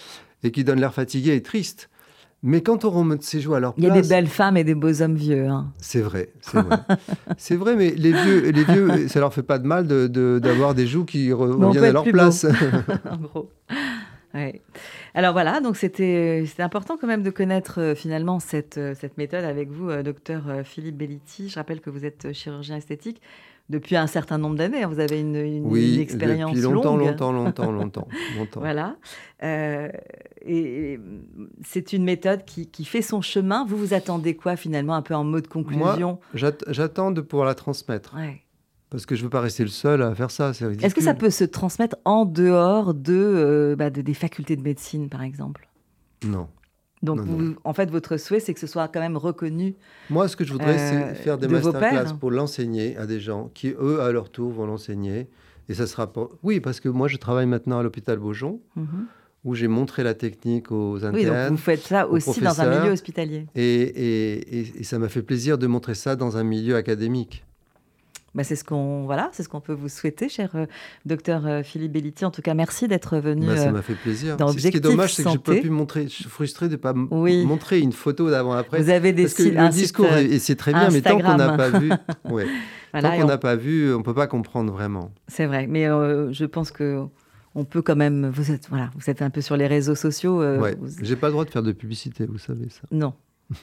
et 0.44 0.52
qui 0.52 0.64
donne 0.64 0.80
l'air 0.80 0.94
fatigué 0.94 1.36
et 1.36 1.42
triste. 1.42 1.90
Mais 2.44 2.62
quand 2.62 2.86
on 2.86 2.92
remonte 2.92 3.24
ses 3.24 3.42
joues 3.42 3.56
à 3.56 3.60
leur 3.60 3.74
place... 3.74 3.84
Il 3.84 3.88
y 3.88 3.98
a 3.98 4.02
des 4.02 4.08
belles 4.08 4.28
femmes 4.28 4.58
et 4.58 4.64
des 4.64 4.76
beaux 4.76 5.02
hommes 5.02 5.16
vieux. 5.16 5.48
Hein. 5.48 5.74
C'est 5.80 6.02
vrai, 6.02 6.30
c'est 6.40 6.62
vrai. 6.62 6.78
c'est 7.38 7.56
vrai, 7.56 7.76
mais 7.76 7.92
les 7.92 8.12
vieux, 8.12 8.52
les 8.52 8.64
vieux, 8.64 9.08
ça 9.08 9.20
leur 9.20 9.34
fait 9.34 9.44
pas 9.44 9.58
de 9.58 9.66
mal 9.66 9.88
d'avoir 9.88 10.76
de, 10.76 10.82
des 10.82 10.88
joues 10.88 11.06
qui 11.06 11.34
reviennent 11.34 11.84
à 11.84 11.92
leur 11.92 12.04
place. 12.04 12.46
en 13.10 13.18
gros. 13.18 13.50
Alors 15.14 15.34
voilà, 15.34 15.60
donc 15.62 15.78
c'était 15.78 16.46
important 16.60 16.98
quand 17.00 17.08
même 17.08 17.24
de 17.24 17.30
connaître 17.30 17.82
euh, 17.82 17.96
finalement 17.96 18.40
cette, 18.40 18.78
euh, 18.78 18.94
cette 18.94 19.18
méthode 19.18 19.44
avec 19.44 19.70
vous, 19.70 19.90
euh, 19.90 20.04
docteur 20.04 20.44
Philippe 20.64 20.98
Belliti. 20.98 21.50
Je 21.50 21.56
rappelle 21.56 21.82
que 21.82 21.90
vous 21.90 22.06
êtes 22.06 22.34
chirurgien 22.34 22.78
esthétique 22.78 23.22
depuis 23.70 23.96
un 23.96 24.08
certain 24.08 24.38
nombre 24.38 24.56
d'années. 24.56 24.84
Hein. 24.84 24.88
Vous 24.88 25.00
avez 25.00 25.20
une, 25.20 25.36
une, 25.36 25.66
oui, 25.66 26.00
expérience 26.00 26.52
depuis 26.52 26.64
longtemps, 26.64 26.98
longtemps, 26.98 27.32
longtemps, 27.34 27.72
longtemps, 27.72 28.08
longtemps. 28.38 28.60
voilà. 28.60 28.96
et, 29.42 31.00
c'est 31.64 31.94
une 31.94 32.04
méthode 32.04 32.46
qui, 32.46 32.68
qui, 32.68 32.86
fait 32.86 33.02
son 33.02 33.22
chemin. 33.22 33.66
Vous 33.66 33.78
vous 33.78 33.94
attendez 33.94 34.36
quoi 34.36 34.56
finalement, 34.56 34.96
un 34.96 35.02
peu 35.02 35.16
en 35.16 35.24
mode 35.24 35.48
conclusion? 35.48 36.20
J'attends 36.34 37.12
de 37.12 37.22
pouvoir 37.22 37.48
la 37.48 37.56
transmettre. 37.56 38.16
Ouais. 38.16 38.42
Parce 38.90 39.06
que 39.06 39.16
je 39.16 39.22
ne 39.22 39.26
veux 39.26 39.30
pas 39.30 39.42
rester 39.42 39.64
le 39.64 39.70
seul 39.70 40.02
à 40.02 40.16
faire 40.16 40.32
ça, 40.32 40.52
Est-ce 40.52 40.96
que 40.96 41.02
ça 41.02 41.14
peut 41.14 41.30
se 41.30 41.44
transmettre 41.44 41.98
en 42.06 42.26
dehors 42.26 42.94
de, 42.94 43.14
euh, 43.14 43.76
bah, 43.76 43.90
des 43.90 44.14
facultés 44.14 44.56
de 44.56 44.62
médecine, 44.62 45.10
par 45.10 45.24
exemple? 45.24 45.68
Non. 46.26 46.48
Donc, 47.04 47.22
en 47.64 47.74
fait, 47.74 47.90
votre 47.92 48.18
souhait, 48.18 48.40
c'est 48.40 48.54
que 48.54 48.60
ce 48.60 48.68
soit 48.68 48.88
quand 48.88 49.00
même 49.00 49.18
reconnu. 49.18 49.76
Moi, 50.10 50.28
ce 50.28 50.36
que 50.36 50.44
je 50.44 50.52
voudrais, 50.52 50.78
c'est 50.78 50.96
euh, 50.96 51.14
faire 51.14 51.38
des 51.38 51.48
masterclass 51.48 52.16
pour 52.20 52.32
l'enseigner 52.32 52.98
à 52.98 53.06
des 53.06 53.20
gens 53.20 53.52
qui, 53.54 53.74
eux, 53.80 54.02
à 54.02 54.12
leur 54.12 54.30
tour, 54.30 54.52
vont 54.52 54.66
l'enseigner. 54.66 55.28
Et 55.70 55.74
ça 55.74 55.86
sera 55.86 56.12
pas... 56.12 56.30
Oui, 56.44 56.60
parce 56.60 56.80
que 56.80 56.90
moi, 56.90 57.08
je 57.08 57.18
travaille 57.18 57.46
maintenant 57.46 57.80
à 57.80 57.84
l'hôpital 57.84 58.18
Beaujon, 58.18 58.62
mhm. 58.76 59.06
où 59.44 59.54
j'ai 59.54 59.68
montré 59.68 60.04
la 60.04 60.14
technique 60.14 60.72
aux 60.72 61.04
internes. 61.06 61.16
Oui, 61.16 61.26
donc 61.26 61.52
vous 61.52 61.58
faites 61.58 61.82
ça 61.82 62.08
aussi 62.08 62.42
dans 62.42 62.62
un 62.62 62.80
milieu 62.80 62.92
hospitalier. 62.92 63.46
et, 63.54 64.80
et 64.80 64.84
ça 64.84 64.98
m'a 64.98 65.10
fait 65.10 65.22
plaisir 65.22 65.58
de 65.58 65.68
montrer 65.68 65.94
ça 65.94 66.16
dans 66.16 66.38
un 66.38 66.44
milieu 66.44 66.76
académique. 66.76 67.46
Bah, 68.36 68.44
c'est 68.44 68.56
ce 68.56 68.64
qu'on 68.64 69.06
voilà, 69.06 69.30
c'est 69.34 69.44
ce 69.44 69.50
qu'on 69.50 69.62
peut 69.62 69.74
vous 69.74 69.90
souhaiter, 69.90 70.30
cher 70.30 70.52
euh, 70.56 70.66
docteur 71.06 71.48
euh, 71.48 71.64
Philippe 71.64 71.94
Belliti. 71.94 72.26
En 72.26 72.32
tout 72.32 72.42
cas, 72.42 72.54
merci 72.54 72.88
d'être 72.88 73.18
venu. 73.18 73.48
Bah, 73.48 73.58
ça 73.58 73.70
euh, 73.70 73.72
m'a 73.72 73.82
fait 73.82 73.96
plaisir. 73.96 74.38
ce 74.40 74.68
qui 74.68 74.78
est 74.78 74.80
dommage, 74.80 75.16
c'est 75.16 75.24
que 75.24 75.30
je 75.30 75.34
n'ai 75.34 75.40
pas 75.40 75.56
pu 75.56 75.70
montrer. 75.70 76.04
Je 76.04 76.14
suis 76.14 76.24
frustré 76.26 76.68
de 76.68 76.74
ne 76.74 76.78
pas 76.78 76.94
montrer 76.94 77.80
une 77.80 77.94
photo 77.94 78.30
d'avant-après. 78.30 78.82
Vous 78.82 78.90
avez 78.90 79.14
des 79.14 79.24
Parce 79.24 79.34
que 79.34 79.44
le 79.44 79.70
discours, 79.70 80.14
et 80.14 80.40
c'est 80.40 80.56
très 80.56 80.74
bien, 80.74 80.90
mais 80.92 81.02
tant 81.02 81.18
qu'on 81.20 81.36
n'a 81.36 81.58
pas 81.58 81.70
vu, 81.70 81.90
ouais, 82.30 82.48
tant 82.94 83.18
qu'on 83.18 83.26
n'a 83.26 83.38
pas 83.38 83.56
vu, 83.56 83.94
on 83.94 84.04
peut 84.04 84.14
pas 84.14 84.28
comprendre 84.28 84.72
vraiment. 84.72 85.12
C'est 85.28 85.46
vrai, 85.46 85.66
mais 85.68 85.86
je 85.86 86.46
pense 86.46 86.72
que 86.72 87.04
on 87.56 87.66
peut 87.66 87.82
quand 87.82 87.96
même. 87.96 88.30
Vous 88.30 88.52
êtes 88.52 88.70
voilà, 88.70 88.92
vous 88.96 89.10
êtes 89.10 89.24
un 89.24 89.32
peu 89.32 89.42
sur 89.42 89.58
les 89.58 89.68
réseaux 89.68 89.96
sociaux. 89.96 90.42
ouais. 90.42 90.78
J'ai 91.02 91.16
pas 91.16 91.28
le 91.28 91.32
droit 91.32 91.46
de 91.46 91.50
faire 91.50 91.64
de 91.64 91.72
publicité, 91.72 92.26
vous 92.28 92.38
savez 92.38 92.70
ça. 92.70 92.82
Non. 92.92 93.14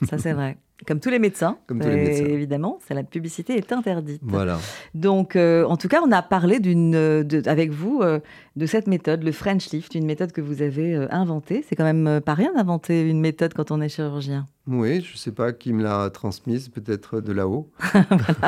Ça, 0.09 0.19
c'est 0.19 0.33
vrai. 0.33 0.57
Comme 0.87 0.99
tous 0.99 1.09
les 1.09 1.19
médecins. 1.19 1.57
Comme 1.67 1.81
tous 1.81 1.89
les 1.89 1.97
médecins. 1.97 2.25
Évidemment, 2.25 2.79
la 2.91 3.05
publicité 3.05 3.57
est 3.57 3.73
interdite. 3.73 4.21
Voilà. 4.23 4.59
Donc, 4.95 5.37
euh, 5.37 5.65
en 5.65 5.77
tout 5.77 5.89
cas, 5.89 6.01
on 6.05 6.11
a 6.11 6.21
parlé 6.21 6.59
d'une, 6.59 7.25
avec 7.47 7.71
vous 7.71 8.01
euh, 8.03 8.19
de 8.57 8.67
cette 8.67 8.87
méthode, 8.87 9.23
le 9.23 9.33
French 9.33 9.71
Lift, 9.71 9.95
une 9.95 10.05
méthode 10.05 10.33
que 10.33 10.41
vous 10.41 10.63
avez 10.63 10.95
euh, 10.95 11.07
inventée. 11.11 11.65
C'est 11.67 11.77
quand 11.77 11.85
même 11.85 12.21
pas 12.21 12.35
rien 12.35 12.53
d'inventer 12.53 13.03
une 13.03 13.21
méthode 13.21 13.55
quand 13.55 13.71
on 13.71 13.81
est 13.81 13.89
chirurgien. 13.89 14.49
Oui, 14.67 15.01
je 15.01 15.13
ne 15.13 15.17
sais 15.17 15.31
pas 15.31 15.53
qui 15.53 15.73
me 15.73 15.83
l'a 15.83 16.11
transmise, 16.11 16.69
peut-être 16.69 17.21
de 17.21 17.33
là-haut. 17.33 17.71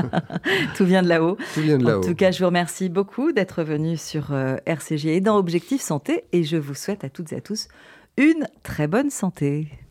Tout 0.77 0.85
vient 0.85 1.03
de 1.03 1.09
là-haut. 1.09 1.37
Tout 1.55 1.61
vient 1.61 1.79
de 1.79 1.85
là-haut. 1.85 2.03
En 2.03 2.07
tout 2.07 2.15
cas, 2.15 2.33
je 2.33 2.41
vous 2.41 2.47
remercie 2.47 2.89
beaucoup 2.89 3.33
d'être 3.33 3.63
venu 3.63 3.97
sur 3.97 4.35
RCG 4.67 5.17
et 5.17 5.21
dans 5.21 5.37
Objectif 5.37 5.81
Santé 5.81 6.25
et 6.33 6.43
je 6.43 6.57
vous 6.57 6.75
souhaite 6.75 7.05
à 7.05 7.09
toutes 7.09 7.33
et 7.33 7.37
à 7.37 7.41
tous 7.41 7.69
une 8.17 8.47
très 8.63 8.89
bonne 8.89 9.11
santé. 9.11 9.69